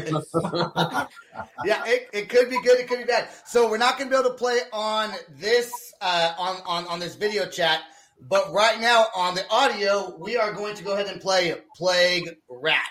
yeah, 1.64 1.82
it, 1.86 2.08
it 2.12 2.28
could 2.28 2.48
be 2.48 2.60
good, 2.62 2.78
it 2.78 2.88
could 2.88 2.98
be 2.98 3.04
bad. 3.04 3.28
So 3.44 3.68
we're 3.68 3.78
not 3.78 3.98
to 4.08 4.14
be 4.14 4.18
able 4.18 4.30
to 4.30 4.36
play 4.36 4.60
on 4.72 5.10
this 5.30 5.92
uh, 6.00 6.32
on, 6.38 6.56
on 6.66 6.86
on 6.86 6.98
this 7.00 7.14
video 7.14 7.46
chat, 7.46 7.82
but 8.20 8.52
right 8.52 8.80
now 8.80 9.06
on 9.14 9.34
the 9.34 9.48
audio, 9.50 10.16
we 10.18 10.36
are 10.36 10.52
going 10.52 10.74
to 10.76 10.84
go 10.84 10.94
ahead 10.94 11.06
and 11.06 11.20
play 11.20 11.54
Plague 11.76 12.30
Rat. 12.48 12.82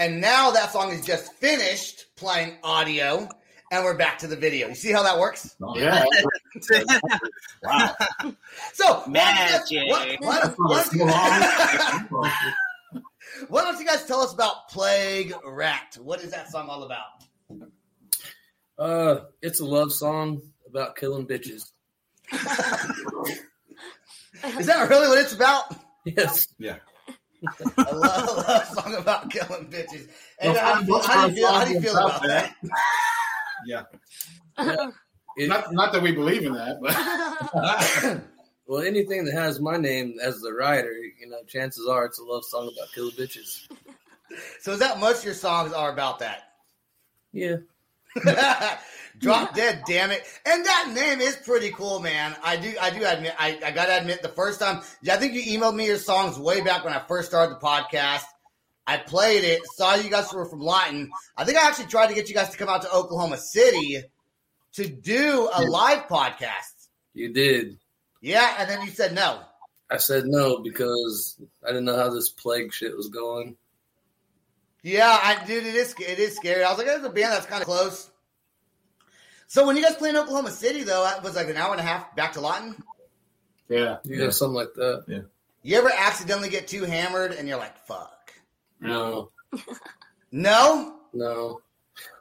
And 0.00 0.18
now 0.18 0.50
that 0.52 0.72
song 0.72 0.90
is 0.92 1.04
just 1.04 1.30
finished 1.34 2.06
playing 2.16 2.56
audio, 2.64 3.28
and 3.70 3.84
we're 3.84 3.98
back 3.98 4.16
to 4.20 4.26
the 4.26 4.34
video. 4.34 4.68
You 4.68 4.74
see 4.74 4.92
how 4.92 5.02
that 5.02 5.18
works? 5.18 5.54
Yeah. 5.74 6.04
Wow. 7.62 7.94
So, 8.72 9.04
Magic. 9.06 9.86
Why, 9.90 10.16
why, 10.20 10.50
why, 10.56 10.84
why, 12.08 12.52
why 13.48 13.62
don't 13.62 13.78
you 13.78 13.84
guys 13.84 14.06
tell 14.06 14.20
us 14.20 14.32
about 14.32 14.70
Plague 14.70 15.34
Rat? 15.44 15.98
What 16.02 16.24
is 16.24 16.30
that 16.30 16.50
song 16.50 16.70
all 16.70 16.84
about? 16.84 17.26
Uh, 18.78 19.24
it's 19.42 19.60
a 19.60 19.66
love 19.66 19.92
song 19.92 20.40
about 20.66 20.96
killing 20.96 21.26
bitches. 21.26 21.70
Is 24.58 24.66
that 24.66 24.88
really 24.88 25.08
what 25.08 25.18
it's 25.18 25.34
about? 25.34 25.64
Yes. 26.06 26.46
Yeah. 26.58 26.76
I 27.78 27.90
love, 27.92 28.44
I 28.46 28.52
love 28.52 28.66
song 28.66 28.94
about 28.96 29.30
killing 29.30 29.66
bitches. 29.66 30.08
And 30.40 30.52
Well, 30.54 30.60
how, 30.62 30.80
do 30.80 30.86
you 30.86 30.92
feel, 30.92 31.02
how 31.02 31.26
do 31.26 31.30
you 31.30 31.36
feel, 31.36 31.48
how 31.52 31.64
do 31.64 31.72
you 31.74 31.80
feel 31.80 31.96
about 31.96 32.22
that? 32.26 32.54
Yeah. 33.66 33.82
It- 35.36 35.48
Not, 35.48 35.72
not 35.72 35.92
that 35.92 36.02
we 36.02 36.12
believe 36.12 36.44
in 36.44 36.52
that, 36.54 36.80
but 36.80 38.22
well, 38.66 38.82
anything 38.82 39.24
that 39.24 39.32
has 39.32 39.60
my 39.60 39.76
name 39.76 40.16
as 40.22 40.40
the 40.40 40.52
writer, 40.52 40.92
you 40.92 41.28
know, 41.28 41.42
chances 41.46 41.86
are 41.86 42.04
it's 42.04 42.18
a 42.18 42.24
love 42.24 42.44
song 42.44 42.70
about 42.74 42.92
killing 42.92 43.12
bitches. 43.12 43.66
So 44.60 44.72
is 44.72 44.78
that 44.80 44.98
most 45.00 45.20
of 45.20 45.24
your 45.24 45.34
songs 45.34 45.72
are 45.72 45.92
about 45.92 46.18
that? 46.18 46.52
Yeah. 47.32 47.56
Drop 49.18 49.54
dead, 49.54 49.82
damn 49.86 50.10
it! 50.10 50.22
And 50.46 50.64
that 50.64 50.92
name 50.94 51.20
is 51.20 51.36
pretty 51.36 51.70
cool, 51.72 52.00
man. 52.00 52.34
I 52.42 52.56
do, 52.56 52.72
I 52.80 52.90
do 52.90 53.04
admit, 53.04 53.34
I, 53.38 53.58
I 53.64 53.70
gotta 53.70 53.98
admit, 53.98 54.22
the 54.22 54.28
first 54.28 54.60
time, 54.60 54.80
I 55.10 55.16
think 55.16 55.34
you 55.34 55.42
emailed 55.58 55.74
me 55.74 55.86
your 55.86 55.98
songs 55.98 56.38
way 56.38 56.62
back 56.62 56.84
when 56.84 56.94
I 56.94 57.00
first 57.00 57.28
started 57.28 57.56
the 57.56 57.60
podcast. 57.60 58.22
I 58.86 58.96
played 58.96 59.44
it, 59.44 59.60
saw 59.76 59.94
you 59.94 60.10
guys 60.10 60.32
were 60.32 60.46
from 60.46 60.60
Lawton. 60.60 61.10
I 61.36 61.44
think 61.44 61.58
I 61.58 61.68
actually 61.68 61.86
tried 61.86 62.08
to 62.08 62.14
get 62.14 62.28
you 62.28 62.34
guys 62.34 62.48
to 62.50 62.56
come 62.56 62.68
out 62.68 62.82
to 62.82 62.92
Oklahoma 62.92 63.36
City 63.36 64.02
to 64.72 64.88
do 64.88 65.48
a 65.54 65.62
live 65.62 66.06
podcast. 66.08 66.88
You 67.12 67.32
did. 67.32 67.78
Yeah, 68.20 68.56
and 68.58 68.70
then 68.70 68.82
you 68.82 68.90
said 68.90 69.14
no. 69.14 69.40
I 69.90 69.96
said 69.96 70.24
no 70.26 70.58
because 70.58 71.40
I 71.64 71.68
didn't 71.68 71.84
know 71.84 71.96
how 71.96 72.10
this 72.10 72.30
plague 72.30 72.72
shit 72.72 72.96
was 72.96 73.08
going. 73.08 73.56
Yeah, 74.82 75.18
I 75.22 75.44
dude, 75.44 75.66
it 75.66 75.74
is 75.74 75.94
it 75.98 76.18
is 76.18 76.36
scary. 76.36 76.64
I 76.64 76.68
was 76.70 76.78
like, 76.78 76.86
there's 76.86 77.04
a 77.04 77.10
band 77.10 77.32
that's 77.32 77.46
kind 77.46 77.60
of 77.62 77.66
close. 77.66 78.10
So 79.46 79.66
when 79.66 79.76
you 79.76 79.82
guys 79.82 79.96
play 79.96 80.10
in 80.10 80.16
Oklahoma 80.16 80.50
City, 80.50 80.84
though, 80.84 81.02
that 81.02 81.22
was 81.22 81.34
like 81.36 81.48
an 81.48 81.56
hour 81.56 81.72
and 81.72 81.80
a 81.80 81.84
half 81.84 82.14
back 82.16 82.32
to 82.34 82.40
Lawton. 82.40 82.76
yeah. 83.68 83.96
Yeah, 84.04 84.30
something 84.30 84.54
like 84.54 84.72
that. 84.74 85.04
Yeah. 85.08 85.20
You 85.62 85.76
ever 85.78 85.90
accidentally 85.94 86.48
get 86.48 86.68
too 86.68 86.84
hammered 86.84 87.32
and 87.32 87.46
you're 87.48 87.58
like, 87.58 87.76
"Fuck"? 87.86 88.32
No, 88.80 89.30
No, 90.32 90.96
no. 91.12 91.60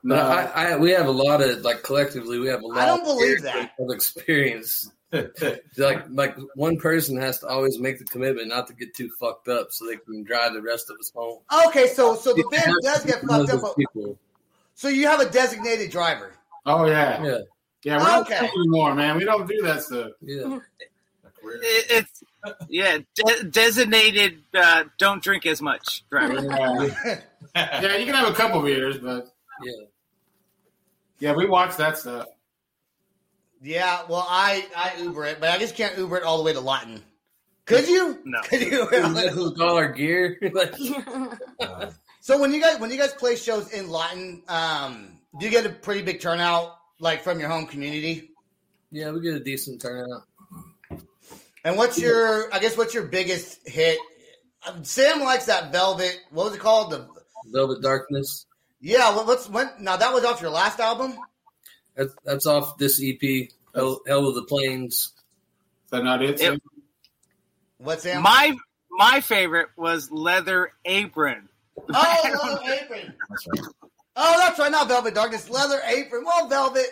No. 0.04 0.16
I, 0.16 0.72
I, 0.74 0.78
we 0.78 0.92
have 0.92 1.06
a 1.08 1.12
lot 1.12 1.42
of 1.42 1.62
like 1.62 1.84
collectively, 1.84 2.40
we 2.40 2.48
have 2.48 2.62
a 2.64 2.68
lot. 2.68 2.78
I 2.78 2.86
don't 2.86 3.00
of 3.02 3.06
believe 3.06 3.42
that. 3.44 3.72
of 3.80 3.92
experience. 3.92 4.92
like, 5.78 6.06
like 6.10 6.38
one 6.56 6.78
person 6.78 7.18
has 7.18 7.40
to 7.40 7.48
always 7.48 7.80
make 7.80 7.98
the 7.98 8.06
commitment 8.06 8.48
not 8.48 8.68
to 8.68 8.74
get 8.74 8.94
too 8.94 9.10
fucked 9.20 9.48
up, 9.48 9.72
so 9.72 9.86
they 9.88 9.96
can 9.98 10.24
drive 10.24 10.54
the 10.54 10.62
rest 10.62 10.90
of 10.90 10.98
us 11.00 11.12
home. 11.16 11.40
okay. 11.68 11.88
So 11.88 12.16
so 12.16 12.34
the 12.34 12.44
band 12.52 12.76
does 12.84 13.04
get 13.06 13.22
fucked 13.22 13.50
up. 13.52 13.76
people. 13.76 14.18
So 14.76 14.88
you 14.88 15.08
have 15.08 15.20
a 15.20 15.30
designated 15.30 15.90
driver. 15.92 16.34
Oh 16.66 16.86
yeah. 16.86 17.24
Yeah, 17.24 17.38
Yeah, 17.84 17.98
we 18.00 18.06
don't 18.06 18.22
Okay. 18.22 18.40
do 18.40 18.46
it 18.46 18.52
anymore, 18.60 18.94
man. 18.96 19.18
We 19.18 19.26
don't 19.26 19.48
do 19.48 19.62
that 19.64 19.82
stuff. 19.84 20.12
yeah. 20.22 20.60
It, 21.42 21.86
it's 21.90 22.24
yeah, 22.68 22.98
de- 23.16 23.44
designated. 23.46 24.44
Uh, 24.54 24.84
don't 24.98 25.24
drink 25.24 25.46
as 25.46 25.62
much. 25.62 26.04
Driver. 26.10 26.44
Yeah. 26.44 27.20
yeah, 27.56 27.96
you 27.96 28.06
can 28.06 28.14
have 28.14 28.28
a 28.28 28.34
couple 28.36 28.62
beers, 28.62 28.98
but 29.00 29.34
Yeah. 29.64 29.72
yeah, 31.20 31.34
we 31.34 31.48
watch 31.48 31.78
that 31.78 31.98
stuff. 31.98 32.28
Yeah, 33.62 34.04
well, 34.08 34.26
I 34.28 34.66
I 34.76 35.02
Uber 35.02 35.26
it, 35.26 35.40
but 35.40 35.50
I 35.50 35.58
just 35.58 35.76
can't 35.76 35.98
Uber 35.98 36.18
it 36.18 36.24
all 36.24 36.38
the 36.38 36.44
way 36.44 36.54
to 36.54 36.60
Lawton. 36.62 37.02
Could 37.66 37.88
you? 37.88 38.20
No. 38.26 38.40
Could 38.44 38.62
you? 38.62 38.88
With 38.90 39.62
all 39.62 39.76
our 39.78 39.92
gear, 39.92 40.38
like, 40.54 40.74
so 42.22 42.40
when 42.40 42.54
you 42.54 42.62
guys 42.62 42.80
when 42.80 42.90
you 42.90 42.98
guys 42.98 43.14
play 43.14 43.36
shows 43.36 43.72
in 43.72 43.90
Lawton, 43.90 44.42
um, 44.48 45.20
do 45.40 45.46
you 45.46 45.52
get 45.52 45.66
a 45.66 45.70
pretty 45.70 46.02
big 46.02 46.20
turnout 46.22 46.78
like 47.00 47.22
from 47.22 47.40
your 47.40 47.50
home 47.50 47.66
community? 47.68 48.32
yeah, 48.92 49.12
we 49.12 49.22
get 49.22 49.36
a 49.36 49.40
decent 49.40 49.82
turnout. 49.82 50.24
And 51.64 51.78
what's 51.78 52.00
your 52.00 52.52
I 52.54 52.60
guess 52.60 52.78
what's 52.78 52.94
your 52.94 53.04
biggest 53.04 53.68
hit? 53.68 54.00
Um, 54.68 54.84
Sam 54.84 55.20
likes 55.22 55.46
that 55.46 55.72
Velvet. 55.72 56.20
What 56.32 56.46
was 56.46 56.56
it 56.56 56.60
called? 56.60 56.92
The 56.92 57.08
Velvet 57.46 57.82
Darkness. 57.82 58.46
yeah. 58.82 59.16
What's 59.16 59.48
when? 59.50 59.70
Now 59.80 59.98
that 59.98 60.14
was 60.14 60.26
off 60.26 60.42
your 60.42 60.50
last 60.52 60.80
album. 60.80 61.18
That's, 62.00 62.16
that's 62.24 62.46
off 62.46 62.78
this 62.78 63.04
EP, 63.04 63.50
Hell, 63.76 64.00
Hell 64.08 64.26
of 64.28 64.36
the 64.36 64.44
Plains. 64.44 64.94
Is 64.96 65.14
that 65.92 66.04
not 66.06 66.24
it? 66.24 66.40
It- 66.40 66.62
What's 67.78 68.04
Sam? 68.04 68.22
My 68.24 68.56
my 68.92 69.20
favorite 69.22 69.68
was 69.78 70.10
Leather 70.12 70.72
Apron. 70.86 71.48
oh, 71.94 72.60
Leather 72.64 72.74
Apron. 72.84 73.14
Oh, 74.16 74.36
that's 74.38 74.60
right. 74.60 74.72
Not 74.72 74.88
Velvet 74.90 75.14
Darkness. 75.14 75.50
Leather 75.50 75.80
Apron. 75.88 76.24
Well, 76.26 76.48
Velvet. 76.48 76.88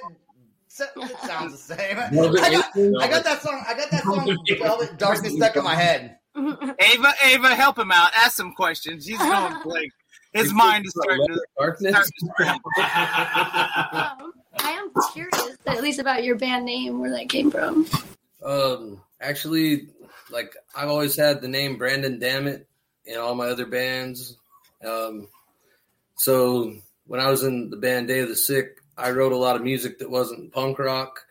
It 0.80 1.17
sounds 1.26 1.52
the 1.54 1.58
same. 1.76 1.98
I 1.98 2.10
got, 2.52 2.70
Apron? 2.78 2.96
I 3.02 3.08
got 3.10 3.24
that 3.26 3.41
song. 3.41 3.63
I 3.67 3.74
got 3.74 3.91
that 3.91 4.04
song. 4.04 4.38
Velvet 4.60 4.98
Darkness 4.98 5.34
stuck 5.34 5.56
in 5.58 5.63
my 5.63 5.76
head. 5.76 6.17
Ava, 6.38 7.13
Ava, 7.26 7.56
help 7.56 7.80
him 7.80 7.91
out. 7.91 8.12
Ask 8.13 8.36
some 8.38 8.54
questions. 8.54 9.06
He's 9.06 9.17
going 9.17 9.54
like 9.65 9.91
his 10.34 10.54
mind 10.54 10.86
is 10.86 10.93
starting 10.93 11.28
to. 11.28 11.41
Darkness. 11.58 11.91
Start 11.91 12.06
to 12.08 12.62
scramble. 12.62 12.72
I 14.63 14.72
am 14.72 14.91
curious, 15.13 15.58
at 15.65 15.82
least 15.82 16.00
about 16.00 16.24
your 16.24 16.36
band 16.36 16.65
name, 16.65 17.00
where 17.00 17.12
that 17.12 17.30
came 17.30 17.52
from. 17.52 17.88
Um, 18.43 19.02
actually, 19.22 19.88
like 20.32 20.56
I've 20.76 20.89
always 20.89 21.15
had 21.15 21.41
the 21.41 21.48
name 21.48 21.78
Brandon 21.78 22.20
Dammit 22.20 22.67
in 23.06 23.17
all 23.17 23.36
my 23.36 23.48
other 23.48 23.65
bands. 23.65 24.38
Um, 24.86 25.28
so 26.15 26.76
when 27.06 27.20
I 27.20 27.30
was 27.30 27.43
in 27.43 27.70
the 27.70 27.78
band 27.78 28.08
Day 28.08 28.20
of 28.20 28.30
the 28.30 28.36
Sick, 28.36 28.82
I 28.98 29.12
wrote 29.12 29.32
a 29.32 29.38
lot 29.38 29.56
of 29.56 29.63
music 29.63 30.00
that 30.00 30.10
wasn't 30.10 30.52
punk 30.52 30.80
rock, 30.80 31.26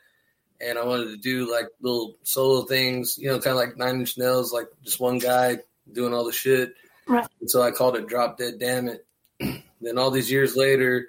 and 0.60 0.78
I 0.78 0.84
wanted 0.84 1.10
to 1.10 1.16
do 1.16 1.50
like 1.50 1.66
little 1.80 2.16
solo 2.22 2.62
things, 2.62 3.18
you 3.18 3.28
know, 3.28 3.38
kind 3.38 3.56
of 3.56 3.56
like 3.56 3.76
Nine 3.76 4.00
Inch 4.00 4.16
Nails, 4.16 4.52
like 4.52 4.68
just 4.84 5.00
one 5.00 5.18
guy 5.18 5.58
doing 5.92 6.14
all 6.14 6.24
the 6.24 6.32
shit. 6.32 6.74
Right. 7.06 7.26
And 7.40 7.50
so 7.50 7.62
I 7.62 7.70
called 7.70 7.96
it 7.96 8.08
Drop 8.08 8.38
Dead 8.38 8.58
Dammit. 8.58 9.06
then 9.38 9.98
all 9.98 10.10
these 10.10 10.30
years 10.30 10.56
later, 10.56 11.08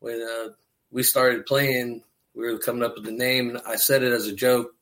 when 0.00 0.20
uh, 0.20 0.48
we 0.90 1.02
started 1.02 1.46
playing, 1.46 2.02
we 2.34 2.50
were 2.50 2.58
coming 2.58 2.82
up 2.82 2.94
with 2.94 3.04
the 3.04 3.12
name, 3.12 3.50
and 3.50 3.60
I 3.66 3.76
said 3.76 4.02
it 4.02 4.12
as 4.12 4.26
a 4.26 4.32
joke 4.34 4.74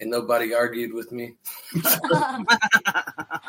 and 0.00 0.10
nobody 0.10 0.54
argued 0.54 0.92
with 0.92 1.12
me. 1.12 1.34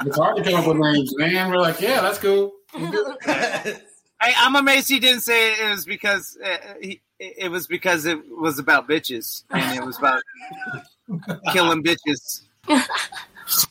It's 0.06 0.16
hard 0.16 0.38
to 0.38 0.44
come 0.44 0.56
up 0.56 0.66
with 0.66 0.78
names, 0.78 1.14
man. 1.18 1.52
We're 1.52 1.58
like, 1.58 1.82
yeah, 1.82 2.00
that's 2.00 2.20
cool. 2.20 2.54
I, 2.74 3.76
I'm 4.38 4.56
amazed 4.56 4.88
he 4.88 4.98
didn't 4.98 5.22
say 5.22 5.52
it 5.52 5.70
was 5.70 5.86
because 5.86 6.38
uh, 6.44 6.76
he, 6.80 7.02
it 7.20 7.52
was 7.52 7.68
because 7.68 8.06
it 8.06 8.18
was 8.30 8.60
about 8.60 8.88
bitches 8.88 9.44
and 9.50 9.78
it 9.78 9.86
was 9.86 9.98
about 9.98 10.22
killing 11.52 11.84
bitches. 11.84 12.44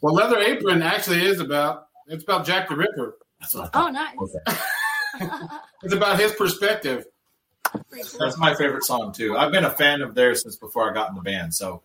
Well, 0.03 0.14
Leather 0.14 0.38
Apron 0.38 0.83
actually 0.83 1.25
is 1.25 1.41
about 1.41 1.87
it's 2.09 2.25
about 2.25 2.45
Jack 2.45 2.69
the 2.69 2.77
Ripper. 2.77 3.17
That's 3.41 3.55
what 3.55 3.71
I 3.75 3.87
Oh, 3.87 3.88
nice. 3.88 4.17
It's 5.83 5.95
about 5.95 6.21
his 6.21 6.33
perspective. 6.33 7.07
That's 8.18 8.38
my 8.38 8.54
favorite 8.54 8.85
song 8.85 9.12
too. 9.12 9.37
I've 9.37 9.52
been 9.52 9.64
a 9.64 9.70
fan 9.70 10.02
of 10.02 10.14
theirs 10.14 10.42
since 10.42 10.57
before 10.57 10.90
I 10.90 10.94
got 10.94 11.09
in 11.11 11.14
the 11.14 11.22
band. 11.22 11.54
So, 11.54 11.83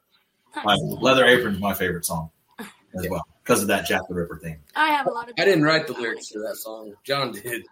my 0.64 0.76
Leather 0.76 1.26
Apron's 1.26 1.60
my 1.60 1.74
favorite 1.74 2.06
song 2.06 2.30
as 2.60 3.08
well 3.10 3.26
because 3.44 3.62
of 3.62 3.68
that 3.70 3.86
Jack 3.86 4.02
the 4.08 4.14
Ripper 4.14 4.38
thing. 4.38 4.60
I 4.76 4.90
have 4.90 5.08
a 5.08 5.12
lot 5.12 5.30
of. 5.30 5.36
I 5.40 5.46
didn't 5.46 5.64
write 5.64 5.88
the 5.88 5.94
lyrics 5.94 6.30
to 6.30 6.40
that 6.40 6.56
song. 6.56 6.94
John 7.04 7.32
did. 7.32 7.66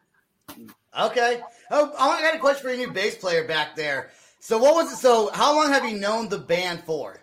Okay. 0.99 1.41
Oh, 1.69 1.93
I 1.97 2.21
got 2.21 2.35
a 2.35 2.39
question 2.39 2.63
for 2.63 2.69
your 2.69 2.87
new 2.87 2.93
bass 2.93 3.15
player 3.15 3.47
back 3.47 3.75
there. 3.75 4.11
So 4.39 4.57
what 4.57 4.75
was 4.75 4.91
it? 4.91 4.97
So 4.97 5.29
how 5.33 5.55
long 5.55 5.69
have 5.69 5.85
you 5.85 5.97
known 5.97 6.29
the 6.29 6.39
band 6.39 6.83
for? 6.83 7.21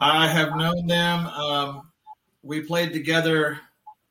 I 0.00 0.28
have 0.28 0.56
known 0.56 0.86
them. 0.86 1.26
Um, 1.26 1.90
we 2.42 2.60
played 2.60 2.92
together. 2.92 3.60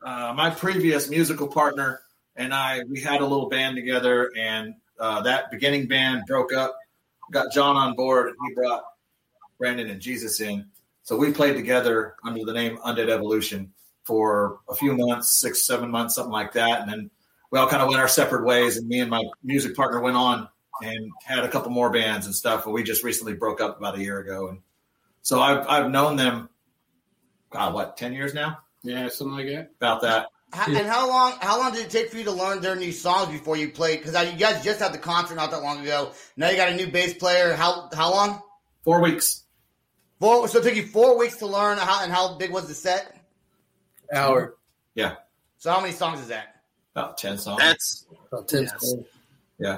Uh, 0.02 0.34
my 0.36 0.50
previous 0.50 1.10
musical 1.10 1.48
partner 1.48 2.02
and 2.36 2.54
I, 2.54 2.84
we 2.90 3.00
had 3.00 3.22
a 3.22 3.26
little 3.26 3.50
band 3.50 3.76
together, 3.76 4.32
and 4.38 4.76
uh, 5.00 5.22
that 5.22 5.52
beginning 5.52 5.88
band 5.88 6.24
broke 6.28 6.54
up. 6.54 6.78
Got 7.32 7.52
John 7.52 7.76
on 7.76 7.96
board, 7.96 8.28
and 8.28 8.36
he 8.48 8.54
brought 8.54 8.84
Brandon 9.58 9.90
and 9.90 10.00
Jesus 10.00 10.40
in. 10.42 10.66
So 11.04 11.18
we 11.18 11.32
played 11.32 11.56
together 11.56 12.16
under 12.24 12.46
the 12.46 12.54
name 12.54 12.78
Undead 12.78 13.10
Evolution 13.10 13.72
for 14.04 14.60
a 14.70 14.76
few 14.76 14.96
months, 14.96 15.40
six, 15.40 15.66
seven 15.66 15.90
months, 15.90 16.16
something 16.16 16.32
like 16.32 16.54
that, 16.54 16.82
and 16.82 16.92
then 16.92 17.10
we 17.52 17.60
all 17.60 17.68
kind 17.68 17.82
of 17.82 17.90
went 17.90 18.00
our 18.00 18.08
separate 18.08 18.46
ways. 18.46 18.78
And 18.78 18.88
me 18.88 19.00
and 19.00 19.10
my 19.10 19.24
music 19.44 19.76
partner 19.76 20.02
went 20.02 20.18
on 20.18 20.48
and 20.84 21.12
had 21.24 21.44
a 21.44 21.50
couple 21.50 21.72
more 21.72 21.90
bands 21.90 22.26
and 22.26 22.36
stuff. 22.36 22.66
And 22.66 22.74
we 22.74 22.84
just 22.84 23.04
recently 23.04 23.34
broke 23.34 23.62
up 23.62 23.78
about 23.78 23.96
a 23.96 24.02
year 24.02 24.20
ago, 24.20 24.50
and 24.50 24.60
so 25.22 25.42
I've 25.42 25.68
I've 25.68 25.90
known 25.90 26.16
them, 26.16 26.50
God, 27.50 27.74
what 27.74 27.98
ten 27.98 28.14
years 28.14 28.34
now? 28.34 28.60
Yeah, 28.84 29.10
something 29.10 29.36
like 29.36 29.48
that. 29.48 29.72
About 29.78 30.02
that. 30.04 30.28
How, 30.56 30.68
and 30.68 30.88
how 30.88 31.08
long? 31.10 31.34
How 31.42 31.60
long 31.60 31.74
did 31.74 31.86
it 31.86 31.90
take 31.92 32.10
for 32.10 32.18
you 32.18 32.24
to 32.24 32.32
learn 32.32 32.62
their 32.62 32.76
new 32.76 32.92
songs 32.94 33.30
before 33.32 33.58
you 33.58 33.70
played? 33.70 34.02
Because 34.02 34.32
you 34.32 34.38
guys 34.40 34.64
just 34.64 34.80
had 34.80 34.94
the 34.94 34.98
concert 34.98 35.36
not 35.36 35.52
that 35.52 35.62
long 35.62 35.82
ago. 35.82 36.12
Now 36.38 36.50
you 36.50 36.56
got 36.56 36.70
a 36.72 36.76
new 36.76 36.88
bass 36.88 37.14
player. 37.14 37.54
How 37.54 37.90
how 37.94 38.12
long? 38.12 38.42
Four 38.84 39.02
weeks. 39.02 39.44
Four. 40.20 40.48
So 40.48 40.60
it 40.60 40.64
took 40.64 40.76
you 40.76 40.88
four 40.88 41.18
weeks 41.20 41.38
to 41.38 41.46
learn. 41.46 41.78
How 41.78 42.04
and 42.04 42.12
how 42.12 42.36
big 42.38 42.52
was 42.52 42.68
the 42.70 42.74
set? 42.74 43.16
Hour. 44.14 44.56
Yeah, 44.94 45.16
So 45.58 45.72
how 45.72 45.82
many 45.82 45.92
songs 45.94 46.22
is 46.22 46.28
that? 46.30 46.62
about 46.96 47.18
ten 47.18 47.38
songs. 47.38 47.60
That's 47.62 48.06
About 48.32 48.48
10 48.48 48.62
Yes. 48.64 48.72
songs. 48.80 49.06
yeah. 49.60 49.78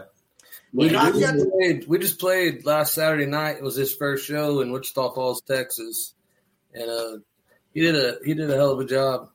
We, 0.73 0.91
Yeah. 0.91 1.09
we, 1.09 1.19
just 1.21 1.49
played, 1.49 1.87
we 1.87 1.97
just 1.97 2.19
played 2.19 2.65
last 2.65 2.93
Saturday 2.93 3.25
night. 3.25 3.55
It 3.57 3.63
was 3.63 3.75
his 3.75 3.95
first 3.95 4.27
show 4.27 4.59
in 4.61 4.71
Wichita 4.71 5.13
Falls, 5.15 5.41
Texas, 5.41 6.13
and 6.73 6.87
uh, 6.87 7.17
he 7.73 7.81
did 7.81 7.95
a 7.95 8.17
he 8.23 8.35
did 8.35 8.51
a 8.51 8.55
hell 8.55 8.73
of 8.73 8.79
a 8.79 8.85
job. 8.85 9.29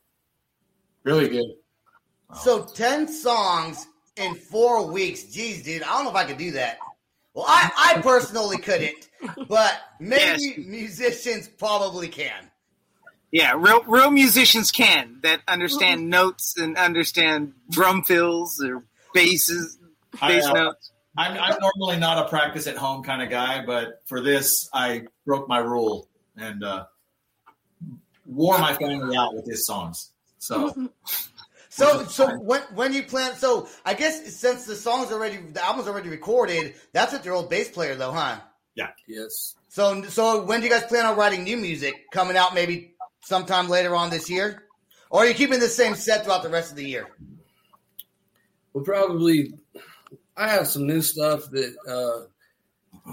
Really 1.05 1.29
good. 1.29 1.47
So 2.43 2.65
ten 2.65 3.09
songs 3.09 3.87
in 4.17 4.35
four 4.35 4.91
weeks. 4.91 5.25
Jeez, 5.25 5.65
dude, 5.65 5.83
I 5.83 5.87
don't 5.87 6.05
know 6.05 6.11
if 6.11 6.17
I 6.17 6.25
could 6.25 6.39
do 6.39 6.53
that. 6.53 6.79
Well, 7.35 7.47
I, 7.49 7.95
I 7.97 8.03
personally 8.03 8.59
couldn't, 8.59 9.09
but 9.49 9.81
maybe 9.99 10.43
Yes. 10.43 10.59
musicians 10.59 11.49
probably 11.49 12.09
can. 12.09 12.51
yeah, 13.31 13.55
real 13.57 13.83
real 13.85 14.11
musicians 14.11 14.71
can 14.71 15.19
that 15.23 15.41
understand 15.49 16.11
notes 16.11 16.55
and 16.59 16.77
understand 16.77 17.55
drum 17.71 18.03
fills 18.03 18.63
or 18.63 18.85
basses, 19.15 19.79
I, 20.21 20.29
bass 20.29 20.47
uh, 20.47 20.53
notes. 20.53 20.93
I'm, 21.17 21.39
I'm 21.39 21.57
normally 21.61 21.99
not 21.99 22.25
a 22.25 22.29
practice 22.29 22.67
at 22.67 22.77
home 22.77 23.03
kind 23.03 23.23
of 23.23 23.29
guy, 23.31 23.65
but 23.65 24.03
for 24.07 24.21
this, 24.21 24.69
I 24.73 25.05
broke 25.27 25.49
my 25.49 25.59
rule 25.59 26.09
and 26.37 26.63
uh, 26.65 26.85
wore 28.27 28.59
my 28.59 28.75
family 28.75 29.17
out 29.17 29.35
with 29.35 29.47
his 29.47 29.67
songs. 29.67 30.11
So 30.43 30.91
So, 31.73 32.05
so 32.05 32.37
when 32.37 32.61
when 32.75 32.93
you 32.93 33.03
plan, 33.03 33.35
so 33.35 33.67
I 33.83 33.95
guess 33.95 34.37
since 34.37 34.67
the 34.67 34.77
song's 34.77 35.11
already, 35.11 35.39
the 35.39 35.65
album's 35.65 35.89
already 35.89 36.11
recorded, 36.11 36.75
that's 36.93 37.15
with 37.15 37.25
your 37.25 37.33
old 37.33 37.49
bass 37.49 37.71
player, 37.71 37.95
though, 37.95 38.13
huh? 38.13 38.41
Yeah. 38.75 38.89
Yes, 39.09 39.55
So, 39.71 40.03
so 40.03 40.45
when 40.45 40.61
do 40.61 40.67
you 40.67 40.73
guys 40.73 40.85
plan 40.85 41.07
on 41.07 41.17
writing 41.17 41.45
new 41.45 41.57
music 41.57 41.95
coming 42.11 42.37
out? 42.37 42.55
Maybe 42.55 42.95
sometime 43.23 43.71
later 43.71 43.97
on 43.97 44.11
this 44.11 44.29
year, 44.29 44.65
or 45.09 45.21
are 45.21 45.27
you 45.27 45.33
keeping 45.33 45.61
the 45.61 45.69
same 45.69 45.95
set 45.95 46.25
throughout 46.25 46.43
the 46.43 46.51
rest 46.51 46.73
of 46.73 46.77
the 46.77 46.87
year? 46.87 47.09
we'll 48.75 48.85
probably. 48.85 49.55
I 50.37 50.49
have 50.49 50.69
some 50.69 50.87
new 50.87 51.01
stuff 51.01 51.49
that 51.53 51.75
uh, 51.89 52.27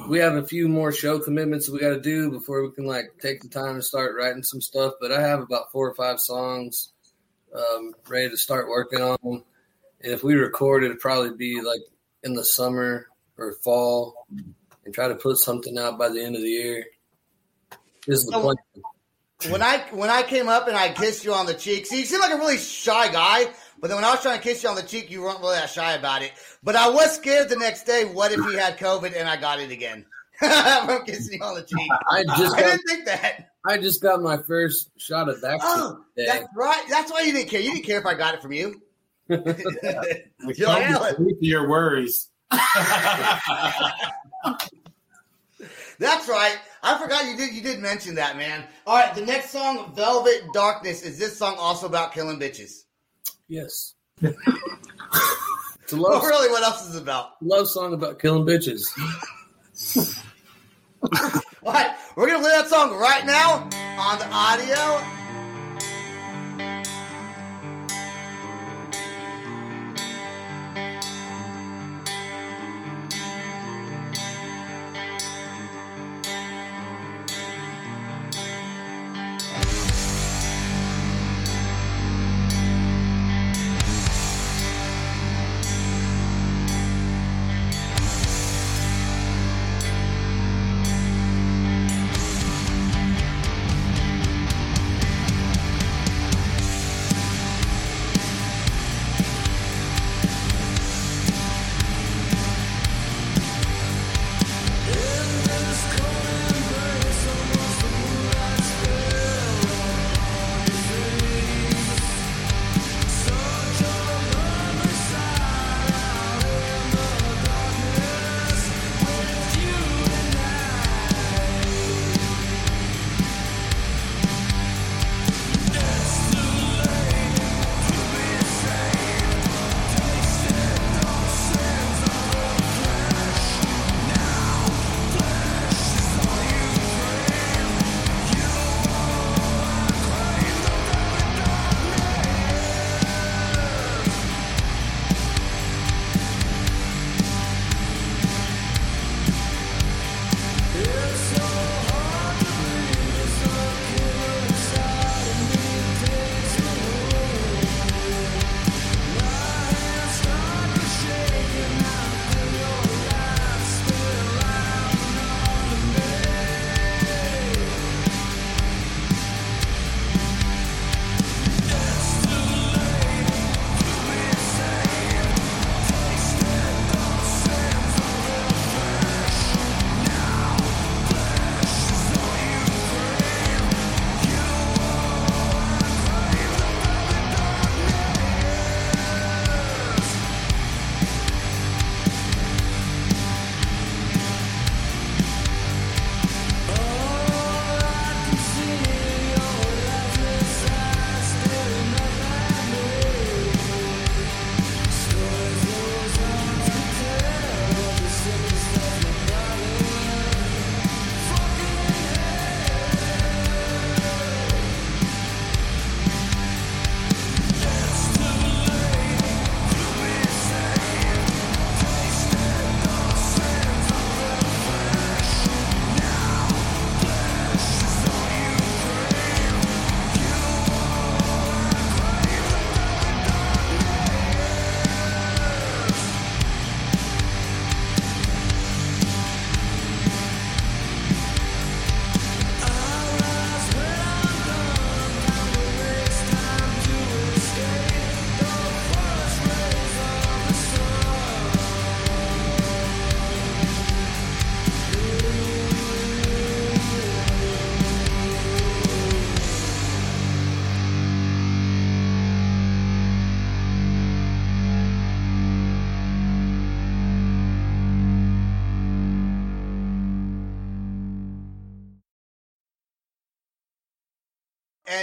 we 0.09 0.19
have 0.19 0.35
a 0.35 0.45
few 0.45 0.67
more 0.67 0.91
show 0.91 1.19
commitments 1.19 1.67
that 1.67 1.73
we 1.73 1.79
got 1.79 1.89
to 1.91 2.01
do 2.01 2.29
before 2.29 2.61
we 2.61 2.73
can 2.73 2.85
like 2.85 3.05
take 3.21 3.41
the 3.41 3.47
time 3.47 3.75
to 3.75 3.81
start 3.81 4.17
writing 4.17 4.43
some 4.43 4.59
stuff. 4.59 4.95
But 4.99 5.13
I 5.13 5.21
have 5.21 5.39
about 5.39 5.71
four 5.71 5.87
or 5.87 5.95
five 5.95 6.19
songs 6.19 6.91
um, 7.55 7.93
ready 8.07 8.29
to 8.29 8.38
start 8.38 8.67
working 8.67 9.01
on, 9.01 9.17
and 9.23 9.43
if 10.13 10.23
we 10.23 10.35
record, 10.35 10.83
it'd 10.83 10.99
probably 10.99 11.31
be 11.35 11.62
like 11.62 11.81
in 12.23 12.33
the 12.33 12.45
summer 12.45 13.07
or 13.38 13.53
fall, 13.63 14.25
and 14.85 14.93
try 14.93 15.07
to 15.07 15.15
put 15.15 15.38
something 15.38 15.77
out 15.77 15.97
by 15.97 16.09
the 16.09 16.23
end 16.23 16.35
of 16.35 16.41
the 16.41 16.49
year. 16.49 16.85
This 18.07 18.19
is 18.19 18.25
the 18.25 18.31
So- 18.33 18.41
plan. 18.41 18.55
when 19.49 19.62
I 19.62 19.77
when 19.91 20.09
I 20.09 20.23
came 20.23 20.49
up 20.49 20.67
and 20.67 20.75
I 20.75 20.91
kissed 20.93 21.23
you 21.23 21.33
on 21.33 21.45
the 21.45 21.53
cheek, 21.53 21.85
see, 21.85 21.99
you 21.99 22.05
seem 22.05 22.19
like 22.19 22.33
a 22.33 22.38
really 22.38 22.57
shy 22.57 23.12
guy. 23.12 23.49
But 23.81 23.88
then 23.88 23.95
when 23.95 24.03
I 24.03 24.12
was 24.12 24.21
trying 24.21 24.38
to 24.38 24.43
kiss 24.43 24.62
you 24.63 24.67
on 24.69 24.75
the 24.75 24.83
cheek, 24.83 25.09
you 25.09 25.21
weren't 25.21 25.39
really 25.39 25.55
that 25.55 25.69
shy 25.69 25.93
about 25.93 26.21
it. 26.21 26.33
But 26.62 26.75
I 26.75 26.89
was 26.89 27.15
scared 27.15 27.47
the 27.47 27.55
next 27.55 27.83
day. 27.85 28.03
What 28.03 28.33
if 28.33 28.43
he 28.45 28.55
had 28.55 28.77
COVID 28.77 29.15
and 29.17 29.29
I 29.29 29.38
got 29.38 29.62
it 29.62 29.71
again? 29.71 30.05
I'm 30.41 31.05
kissing 31.05 31.39
you 31.39 31.45
on 31.45 31.55
the 31.55 31.63
cheek. 31.63 31.89
I 32.09 32.23
just 32.25 32.55
I 32.55 32.62
didn't 32.62 32.81
think 32.88 33.05
that. 33.05 33.48
I 33.65 33.77
just 33.77 34.01
got 34.01 34.21
my 34.21 34.37
first 34.37 34.89
shot 34.97 35.27
of 35.29 35.41
vaccine 35.41 35.59
Oh, 35.63 35.99
today. 36.15 36.27
that's 36.31 36.45
right. 36.55 36.83
That's 36.89 37.11
why 37.11 37.21
you 37.21 37.33
didn't 37.33 37.49
care. 37.49 37.59
You 37.61 37.73
didn't 37.73 37.85
care 37.85 37.99
if 37.99 38.05
I 38.05 38.13
got 38.13 38.33
it 38.35 38.41
from 38.41 38.53
you. 38.53 38.81
You're 39.27 39.39
like, 39.39 40.57
come 40.57 40.81
"Alan." 40.81 41.15
to 41.17 41.35
your 41.41 41.67
worries. 41.69 42.29
That's 45.99 46.29
right. 46.29 46.57
I 46.81 46.97
forgot 46.97 47.25
you 47.25 47.35
did. 47.35 47.53
You 47.53 47.61
did 47.61 47.79
mention 47.79 48.15
that, 48.15 48.37
man. 48.37 48.63
All 48.87 48.95
right. 48.97 49.13
The 49.13 49.25
next 49.25 49.49
song, 49.51 49.93
"Velvet 49.93 50.43
Darkness," 50.53 51.03
is 51.03 51.19
this 51.19 51.37
song 51.37 51.55
also 51.59 51.85
about 51.87 52.13
killing 52.13 52.39
bitches? 52.39 52.83
Yes. 53.49 53.93
it's 54.21 54.33
a 54.33 55.95
Oh, 55.95 55.97
love, 55.97 56.23
really? 56.23 56.49
What 56.49 56.63
else 56.63 56.87
is 56.87 56.95
it 56.95 57.01
about? 57.01 57.31
love 57.41 57.67
song 57.67 57.93
about 57.93 58.17
killing 58.19 58.45
bitches. 58.45 58.87
Right, 61.61 61.93
we're 62.15 62.27
gonna 62.27 62.39
play 62.39 62.51
that 62.51 62.69
song 62.69 62.95
right 62.95 63.25
now 63.25 63.67
on 63.99 64.17
the 64.17 64.27
audio. 64.31 65.18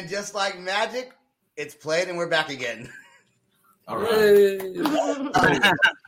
And 0.07 0.13
just 0.13 0.37
like 0.37 0.61
magic, 0.61 1.11
it's 1.57 1.75
played 1.75 2.07
and 2.07 2.17
we're 2.17 2.29
back 2.29 2.49
again. 2.49 2.89
All 3.89 3.99
right. 3.99 4.61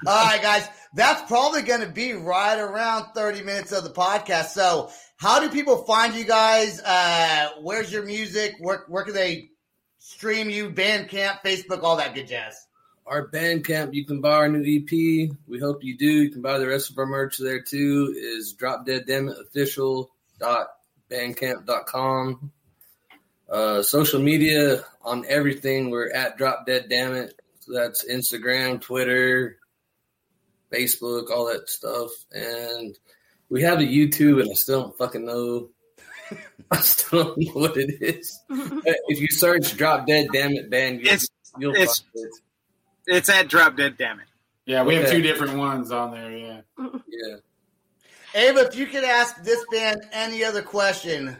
All 0.06 0.24
right, 0.24 0.40
guys. 0.40 0.68
That's 0.94 1.22
probably 1.22 1.62
going 1.62 1.80
to 1.80 1.88
be 1.88 2.12
right 2.12 2.61
around 2.61 3.06
30 3.12 3.42
minutes 3.42 3.72
of 3.72 3.82
the 3.82 3.90
podcast. 3.90 4.50
So, 4.50 4.90
how 5.16 5.40
do 5.40 5.50
people 5.50 5.78
find 5.78 6.14
you 6.14 6.22
guys? 6.22 6.80
Uh, 6.80 7.48
where's 7.61 7.92
your 7.92 8.04
music? 8.04 8.54
Where, 8.61 8.84
where 8.87 9.02
can 9.02 9.14
they 9.14 9.50
stream 9.98 10.48
you? 10.48 10.70
Bandcamp, 10.70 11.40
Facebook, 11.44 11.82
all 11.82 11.96
that 11.96 12.14
good 12.14 12.28
jazz. 12.28 12.54
Our 13.04 13.28
Bandcamp, 13.28 13.94
you 13.94 14.06
can 14.06 14.20
buy 14.20 14.34
our 14.34 14.48
new 14.48 14.61
EP. 14.61 15.28
We 15.48 15.58
hope 15.58 15.82
you 15.82 15.98
do. 15.98 16.06
You 16.06 16.30
can 16.30 16.40
buy 16.40 16.58
the 16.58 16.68
rest 16.68 16.90
of 16.90 16.98
our 16.98 17.06
merch 17.06 17.38
there 17.38 17.62
too. 17.62 18.14
Is 18.16 18.52
Drop 18.52 18.87
Dead 18.87 19.06
Dammit 19.08 19.38
Official 19.40 20.12
dot 20.38 20.68
bandcamp.com. 21.11 22.52
Uh, 23.48 23.82
social 23.82 24.20
media 24.20 24.84
on 25.02 25.24
everything. 25.28 25.90
We're 25.90 26.11
at 26.12 26.37
Drop 26.37 26.66
Dead 26.66 26.88
Dammit. 26.88 27.32
So 27.61 27.72
that's 27.72 28.04
Instagram, 28.04 28.80
Twitter, 28.80 29.58
Facebook, 30.72 31.30
all 31.30 31.46
that 31.46 31.68
stuff. 31.68 32.11
And 32.32 32.96
we 33.48 33.62
have 33.62 33.80
a 33.80 33.84
YouTube, 33.84 34.40
and 34.42 34.50
I 34.50 34.54
still 34.54 34.82
don't 34.82 34.98
fucking 34.98 35.24
know. 35.24 35.70
I 36.70 36.80
still 36.80 37.24
don't 37.24 37.38
know 37.38 37.52
what 37.52 37.76
it 37.76 38.02
is. 38.02 38.38
But 38.48 38.96
if 39.08 39.20
you 39.20 39.28
search 39.28 39.76
Drop 39.76 40.06
Dead 40.06 40.28
Dammit 40.32 40.70
Band, 40.70 41.00
you'll, 41.00 41.06
It's- 41.06 41.28
you'll 41.58 41.74
it's- 41.74 42.00
find 42.00 42.26
it. 42.26 42.34
It's 43.11 43.28
at 43.30 43.48
Drop 43.48 43.74
Dead. 43.78 43.96
Damn 43.96 44.20
it. 44.20 44.26
Yeah, 44.66 44.82
we 44.84 44.96
have 44.96 45.11
two 45.11 45.22
different 45.22 45.56
ones 45.56 45.90
on 45.90 46.11
there. 46.11 46.30
Yeah. 46.30 46.61
Yeah. 46.78 47.37
Ava, 48.34 48.66
if 48.66 48.76
you 48.76 48.84
could 48.84 49.02
ask 49.04 49.42
this 49.42 49.64
band 49.72 50.02
any 50.12 50.44
other 50.44 50.61
question 50.61 51.34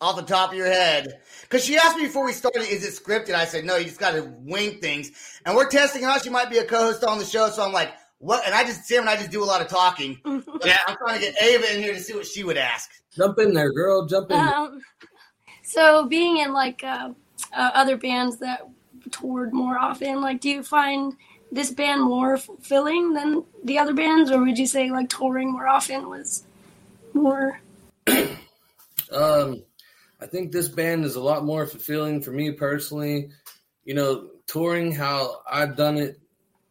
off 0.00 0.16
the 0.16 0.22
top 0.22 0.50
of 0.50 0.56
your 0.56 0.66
head, 0.66 1.20
because 1.42 1.64
she 1.64 1.76
asked 1.76 1.96
me 1.96 2.04
before 2.04 2.24
we 2.24 2.32
started, 2.32 2.62
is 2.62 2.84
it 2.84 3.02
scripted? 3.02 3.34
I 3.34 3.44
said, 3.44 3.64
no, 3.64 3.76
you 3.76 3.84
just 3.84 4.00
got 4.00 4.12
to 4.12 4.22
wing 4.40 4.80
things. 4.80 5.10
And 5.44 5.54
we're 5.54 5.68
testing 5.68 6.04
out. 6.04 6.22
She 6.22 6.30
might 6.30 6.50
be 6.50 6.58
a 6.58 6.64
co 6.64 6.78
host 6.78 7.04
on 7.04 7.18
the 7.18 7.24
show. 7.24 7.48
So 7.50 7.62
I'm 7.62 7.72
like, 7.72 7.92
what? 8.18 8.44
And 8.46 8.54
I 8.54 8.64
just, 8.64 8.84
Sam 8.84 9.00
and 9.00 9.10
I 9.10 9.16
just 9.16 9.30
do 9.30 9.42
a 9.42 9.46
lot 9.46 9.60
of 9.60 9.68
talking. 9.68 10.18
Yeah. 10.62 10.76
I'm 10.86 10.96
trying 10.98 11.18
to 11.18 11.24
get 11.24 11.42
Ava 11.42 11.74
in 11.74 11.82
here 11.82 11.94
to 11.94 12.00
see 12.00 12.12
what 12.12 12.26
she 12.26 12.44
would 12.44 12.58
ask. 12.58 12.90
Jump 13.16 13.38
in 13.38 13.54
there, 13.54 13.72
girl. 13.72 14.04
Jump 14.06 14.30
in. 14.30 14.36
Um, 14.38 14.82
so 15.62 16.04
being 16.04 16.36
in 16.36 16.52
like 16.52 16.84
uh, 16.84 17.12
uh, 17.56 17.70
other 17.72 17.96
bands 17.96 18.36
that 18.40 18.68
toured 19.10 19.54
more 19.54 19.78
often, 19.78 20.20
like, 20.20 20.42
do 20.42 20.50
you 20.50 20.62
find 20.62 21.16
this 21.50 21.70
band 21.70 22.02
more 22.02 22.36
fulfilling 22.36 23.14
than 23.14 23.42
the 23.64 23.78
other 23.78 23.94
bands, 23.94 24.30
or 24.30 24.42
would 24.44 24.58
you 24.58 24.66
say 24.66 24.90
like 24.90 25.08
touring 25.08 25.50
more 25.50 25.66
often 25.66 26.08
was 26.10 26.44
more? 27.14 27.60
Um, 29.12 29.62
I 30.20 30.26
think 30.26 30.52
this 30.52 30.68
band 30.68 31.04
is 31.04 31.16
a 31.16 31.20
lot 31.20 31.44
more 31.44 31.66
fulfilling 31.66 32.22
for 32.22 32.30
me 32.30 32.52
personally. 32.52 33.30
You 33.84 33.94
know, 33.94 34.30
touring 34.46 34.92
how 34.92 35.42
I've 35.50 35.76
done 35.76 35.96
it 35.96 36.20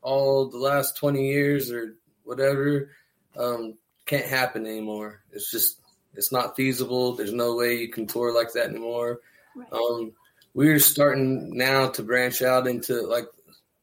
all 0.01 0.49
the 0.49 0.57
last 0.57 0.97
20 0.97 1.27
years 1.27 1.71
or 1.71 1.95
whatever 2.23 2.91
um, 3.37 3.77
can't 4.05 4.25
happen 4.25 4.65
anymore. 4.65 5.23
It's 5.31 5.51
just, 5.51 5.81
it's 6.13 6.31
not 6.31 6.55
feasible. 6.55 7.15
There's 7.15 7.33
no 7.33 7.55
way 7.55 7.77
you 7.77 7.89
can 7.89 8.07
tour 8.07 8.33
like 8.33 8.53
that 8.53 8.69
anymore. 8.69 9.19
Right. 9.55 9.71
Um, 9.71 10.13
we're 10.53 10.79
starting 10.79 11.55
now 11.57 11.89
to 11.89 12.03
branch 12.03 12.41
out 12.41 12.67
into 12.67 13.01
like, 13.01 13.25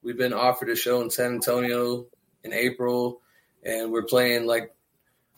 we've 0.02 0.16
been 0.16 0.32
offered 0.32 0.70
a 0.70 0.76
show 0.76 1.00
in 1.02 1.10
San 1.10 1.32
Antonio 1.34 2.06
in 2.44 2.52
April, 2.52 3.20
and 3.64 3.90
we're 3.90 4.04
playing 4.04 4.46
like 4.46 4.72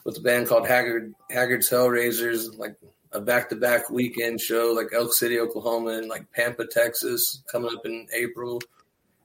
with 0.04 0.18
a 0.18 0.20
band 0.20 0.46
called 0.46 0.66
Haggard 0.66 1.14
Haggard's 1.30 1.70
Hellraisers, 1.70 2.56
like 2.58 2.76
a 3.12 3.20
back 3.20 3.48
to 3.50 3.56
back 3.56 3.90
weekend 3.90 4.40
show, 4.40 4.72
like 4.76 4.88
Elk 4.94 5.12
City, 5.12 5.38
Oklahoma, 5.38 5.90
and 5.92 6.08
like 6.08 6.30
Pampa, 6.32 6.66
Texas, 6.66 7.42
coming 7.50 7.70
up 7.74 7.84
in 7.86 8.06
April. 8.14 8.60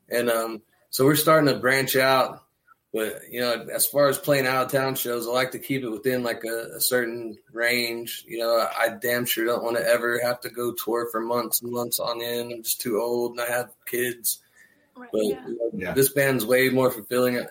And 0.09 0.29
um, 0.29 0.61
so 0.89 1.05
we're 1.05 1.15
starting 1.15 1.53
to 1.53 1.59
branch 1.59 1.95
out. 1.95 2.39
But 2.93 3.21
you 3.31 3.39
know, 3.41 3.65
as 3.73 3.87
far 3.87 4.07
as 4.07 4.19
playing 4.19 4.45
out 4.45 4.65
of 4.67 4.71
town 4.71 4.93
shows, 4.93 5.25
I 5.27 5.31
like 5.31 5.49
to 5.51 5.59
keep 5.59 5.81
it 5.83 5.89
within 5.89 6.21
like 6.23 6.43
a, 6.43 6.75
a 6.75 6.79
certain 6.79 7.35
range. 7.51 8.23
You 8.27 8.37
know, 8.37 8.67
I 8.77 8.89
damn 8.89 9.25
sure 9.25 9.45
don't 9.45 9.63
want 9.63 9.77
to 9.77 9.87
ever 9.87 10.19
have 10.23 10.39
to 10.41 10.49
go 10.49 10.73
tour 10.73 11.09
for 11.11 11.19
months 11.19 11.63
and 11.63 11.71
months 11.71 11.99
on 11.99 12.21
end. 12.21 12.51
I'm 12.53 12.61
just 12.61 12.81
too 12.81 13.01
old 13.01 13.31
and 13.31 13.41
I 13.41 13.47
have 13.51 13.71
kids. 13.87 14.41
Right, 14.95 15.09
But 15.11 15.23
yeah. 15.25 15.47
you 15.47 15.57
know, 15.57 15.69
Yeah. 15.73 15.93
this 15.95 16.09
band's 16.09 16.45
way 16.45 16.69
more 16.69 16.91
fulfilling. 16.91 17.43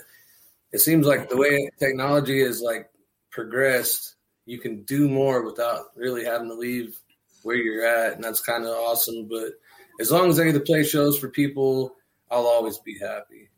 It 0.70 0.78
seems 0.78 1.08
like 1.08 1.28
the 1.28 1.36
way 1.36 1.68
technology 1.76 2.40
is 2.40 2.60
like 2.62 2.88
progressed, 3.30 4.14
you 4.46 4.58
can 4.58 4.82
do 4.82 5.08
more 5.08 5.42
without 5.42 5.86
really 5.96 6.24
having 6.24 6.48
to 6.48 6.54
leave 6.54 6.98
where 7.42 7.56
you're 7.56 7.86
at, 7.86 8.14
and 8.14 8.24
that's 8.24 8.40
kind 8.40 8.64
of 8.64 8.70
awesome. 8.70 9.28
But 9.28 9.52
as 10.00 10.10
long 10.10 10.30
as 10.30 10.38
I 10.38 10.44
get 10.44 10.52
to 10.52 10.60
play 10.60 10.84
shows 10.84 11.18
for 11.18 11.28
people, 11.28 11.96
I'll 12.30 12.46
always 12.46 12.78
be 12.78 12.98
happy. 12.98 13.48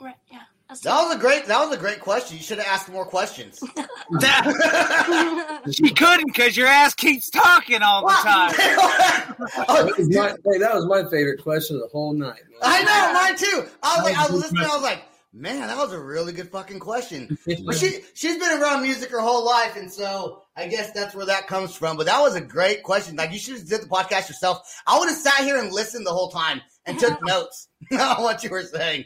Right, 0.00 0.14
yeah. 0.30 0.40
That's 0.68 0.82
That 0.82 1.02
was 1.02 1.16
a 1.16 1.18
great. 1.18 1.46
That 1.46 1.66
was 1.66 1.76
a 1.76 1.80
great 1.80 2.00
question. 2.00 2.36
You 2.36 2.42
should 2.44 2.58
have 2.58 2.66
asked 2.68 2.88
more 2.90 3.04
questions. 3.04 3.60
That- 4.18 5.62
she 5.72 5.94
couldn't 5.94 6.26
because 6.26 6.56
your 6.56 6.66
ass 6.66 6.94
keeps 6.94 7.30
talking 7.30 7.80
all 7.82 8.02
the 8.02 8.14
time. 8.22 8.52
Oh, 9.68 9.86
that 9.86 9.96
was 9.96 10.14
my, 10.14 10.28
hey, 10.52 10.58
that 10.58 10.74
was 10.74 10.86
my 10.86 11.08
favorite 11.10 11.42
question 11.42 11.76
of 11.76 11.82
the 11.82 11.88
whole 11.88 12.12
night. 12.12 12.40
Man. 12.50 12.58
I 12.62 12.82
know, 12.82 13.14
mine 13.14 13.36
too. 13.38 13.70
I 13.82 13.96
was 13.96 14.04
like, 14.04 14.16
I 14.18 14.22
was 14.22 14.42
listening. 14.42 14.64
I 14.64 14.74
was 14.74 14.82
like, 14.82 15.04
man, 15.32 15.60
that 15.60 15.76
was 15.76 15.92
a 15.92 16.00
really 16.00 16.32
good 16.32 16.50
fucking 16.50 16.80
question. 16.80 17.38
But 17.66 17.76
she 17.76 18.00
she's 18.14 18.38
been 18.38 18.60
around 18.60 18.82
music 18.82 19.10
her 19.10 19.20
whole 19.20 19.44
life, 19.44 19.76
and 19.76 19.92
so 19.92 20.42
I 20.56 20.66
guess 20.66 20.92
that's 20.92 21.14
where 21.14 21.26
that 21.26 21.46
comes 21.46 21.74
from. 21.74 21.96
But 21.96 22.06
that 22.06 22.20
was 22.20 22.34
a 22.34 22.40
great 22.40 22.82
question. 22.82 23.16
Like 23.16 23.32
you 23.32 23.38
should 23.38 23.58
have 23.58 23.68
did 23.68 23.82
the 23.82 23.86
podcast 23.86 24.28
yourself. 24.28 24.60
I 24.86 24.98
would 24.98 25.08
have 25.08 25.18
sat 25.18 25.44
here 25.44 25.58
and 25.58 25.72
listened 25.72 26.06
the 26.06 26.12
whole 26.12 26.30
time 26.30 26.60
and 26.86 26.98
took 26.98 27.18
notes 27.26 27.68
on 27.92 28.22
what 28.22 28.42
you 28.44 28.50
were 28.50 28.62
saying. 28.62 29.04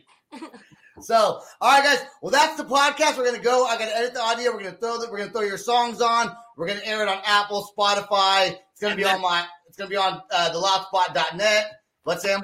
So, 1.01 1.41
all 1.61 1.71
right, 1.71 1.83
guys. 1.83 2.07
Well, 2.23 2.31
that's 2.31 2.57
the 2.57 2.65
podcast. 2.65 3.19
We're 3.19 3.27
gonna 3.27 3.43
go. 3.43 3.67
I 3.67 3.77
gotta 3.77 3.97
edit 3.97 4.15
the 4.15 4.21
audio. 4.21 4.53
We're 4.53 4.63
gonna 4.63 4.77
throw 4.77 5.01
that. 5.01 5.11
We're 5.11 5.19
gonna 5.19 5.33
throw 5.33 5.43
your 5.43 5.59
songs 5.59 6.01
on. 6.01 6.35
We're 6.57 6.69
gonna 6.69 6.85
air 6.85 7.03
it 7.03 7.09
on 7.09 7.21
Apple, 7.25 7.69
Spotify. 7.77 8.57
It's 8.73 8.81
gonna 8.81 8.97
be 8.97 9.05
on 9.05 9.21
my. 9.21 9.45
It's 9.67 9.77
gonna 9.77 9.91
be 9.91 9.97
on 9.97 10.23
uh, 10.31 10.53
the 10.53 10.61
loudspot.net. 10.61 11.73
What's 12.05 12.23
Sam? 12.23 12.43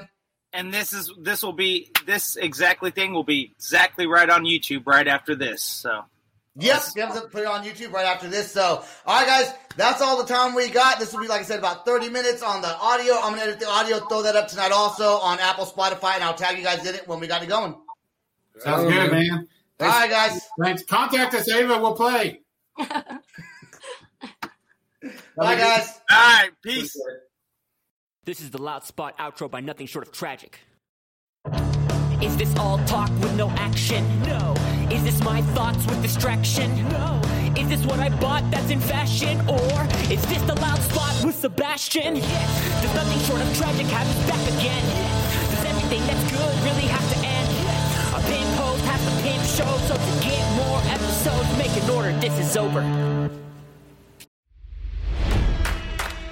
And 0.53 0.73
this 0.73 0.93
is 0.93 1.11
this 1.17 1.43
will 1.43 1.53
be 1.53 1.89
this 2.05 2.35
exactly 2.35 2.91
thing 2.91 3.13
will 3.13 3.23
be 3.23 3.53
exactly 3.57 4.07
right 4.07 4.29
on 4.29 4.43
YouTube 4.43 4.85
right 4.85 5.07
after 5.07 5.35
this. 5.35 5.63
So 5.63 6.03
Yep, 6.57 6.81
be 6.95 7.01
able 7.01 7.13
to 7.13 7.21
put 7.21 7.41
it 7.43 7.47
on 7.47 7.63
YouTube 7.63 7.93
right 7.93 8.05
after 8.05 8.27
this. 8.27 8.51
So, 8.51 8.83
all 9.05 9.19
right, 9.19 9.25
guys, 9.25 9.53
that's 9.77 10.01
all 10.01 10.21
the 10.21 10.25
time 10.25 10.53
we 10.53 10.69
got. 10.69 10.99
This 10.99 11.13
will 11.13 11.21
be, 11.21 11.29
like 11.29 11.39
I 11.39 11.43
said, 11.45 11.59
about 11.59 11.85
30 11.85 12.09
minutes 12.09 12.43
on 12.43 12.61
the 12.61 12.75
audio. 12.77 13.13
I'm 13.15 13.35
going 13.35 13.37
to 13.37 13.43
edit 13.43 13.61
the 13.61 13.69
audio, 13.69 13.99
throw 13.99 14.21
that 14.23 14.35
up 14.35 14.49
tonight 14.49 14.73
also 14.73 15.17
on 15.19 15.39
Apple, 15.39 15.65
Spotify, 15.65 16.15
and 16.15 16.23
I'll 16.25 16.33
tag 16.33 16.57
you 16.57 16.63
guys 16.63 16.85
in 16.85 16.93
it 16.93 17.07
when 17.07 17.21
we 17.21 17.27
got 17.27 17.41
it 17.41 17.47
going. 17.47 17.73
Sounds 18.59 18.91
good, 18.91 19.11
man. 19.11 19.47
All 19.79 19.87
right, 19.87 20.09
guys. 20.09 20.45
Thanks. 20.61 20.83
Contact 20.83 21.33
us, 21.35 21.49
Ava. 21.49 21.79
We'll 21.79 21.95
play. 21.95 22.41
Bye, 22.77 23.15
guys. 25.37 26.01
all 26.09 26.17
right, 26.17 26.49
peace. 26.61 26.95
This 28.23 28.39
is 28.39 28.51
the 28.51 28.61
loud 28.61 28.83
spot 28.83 29.17
outro 29.17 29.49
by 29.49 29.61
nothing 29.61 29.87
short 29.87 30.05
of 30.05 30.13
tragic. 30.13 30.59
Is 32.21 32.37
this 32.37 32.55
all 32.55 32.77
talk 32.85 33.09
with 33.19 33.35
no 33.35 33.49
action? 33.57 34.05
No. 34.21 34.53
Is 34.91 35.03
this 35.03 35.19
my 35.23 35.41
thoughts 35.57 35.83
with 35.87 36.03
distraction? 36.03 36.87
No. 36.89 37.19
Is 37.57 37.67
this 37.67 37.83
what 37.83 37.99
I 37.99 38.09
bought 38.19 38.43
that's 38.51 38.69
in 38.69 38.79
fashion? 38.79 39.41
Or 39.49 39.87
is 40.13 40.21
this 40.27 40.41
the 40.43 40.53
loud 40.53 40.77
spot 40.83 41.25
with 41.25 41.33
Sebastian? 41.33 42.17
Yes. 42.17 42.83
Does 42.83 42.93
nothing 42.93 43.19
short 43.21 43.41
of 43.41 43.57
tragic 43.57 43.87
have 43.87 44.07
us 44.07 44.29
back 44.29 44.47
again? 44.53 44.83
Yes. 44.85 45.49
Does 45.49 45.65
everything 45.65 46.01
that's 46.05 46.31
good 46.31 46.55
really 46.61 46.87
have 46.93 47.07
to 47.13 47.17
end? 47.25 47.49
Yes. 47.49 48.13
A 48.13 48.61
host 48.61 48.85
has 48.85 49.01
to 49.01 49.13
pimp 49.23 49.43
show, 49.49 49.77
so 49.87 49.95
to 49.95 50.23
get 50.23 50.45
more 50.61 50.79
episodes, 50.93 51.57
make 51.57 51.75
an 51.81 51.89
order. 51.89 52.13
This 52.19 52.37
is 52.37 52.55
over. 52.55 52.81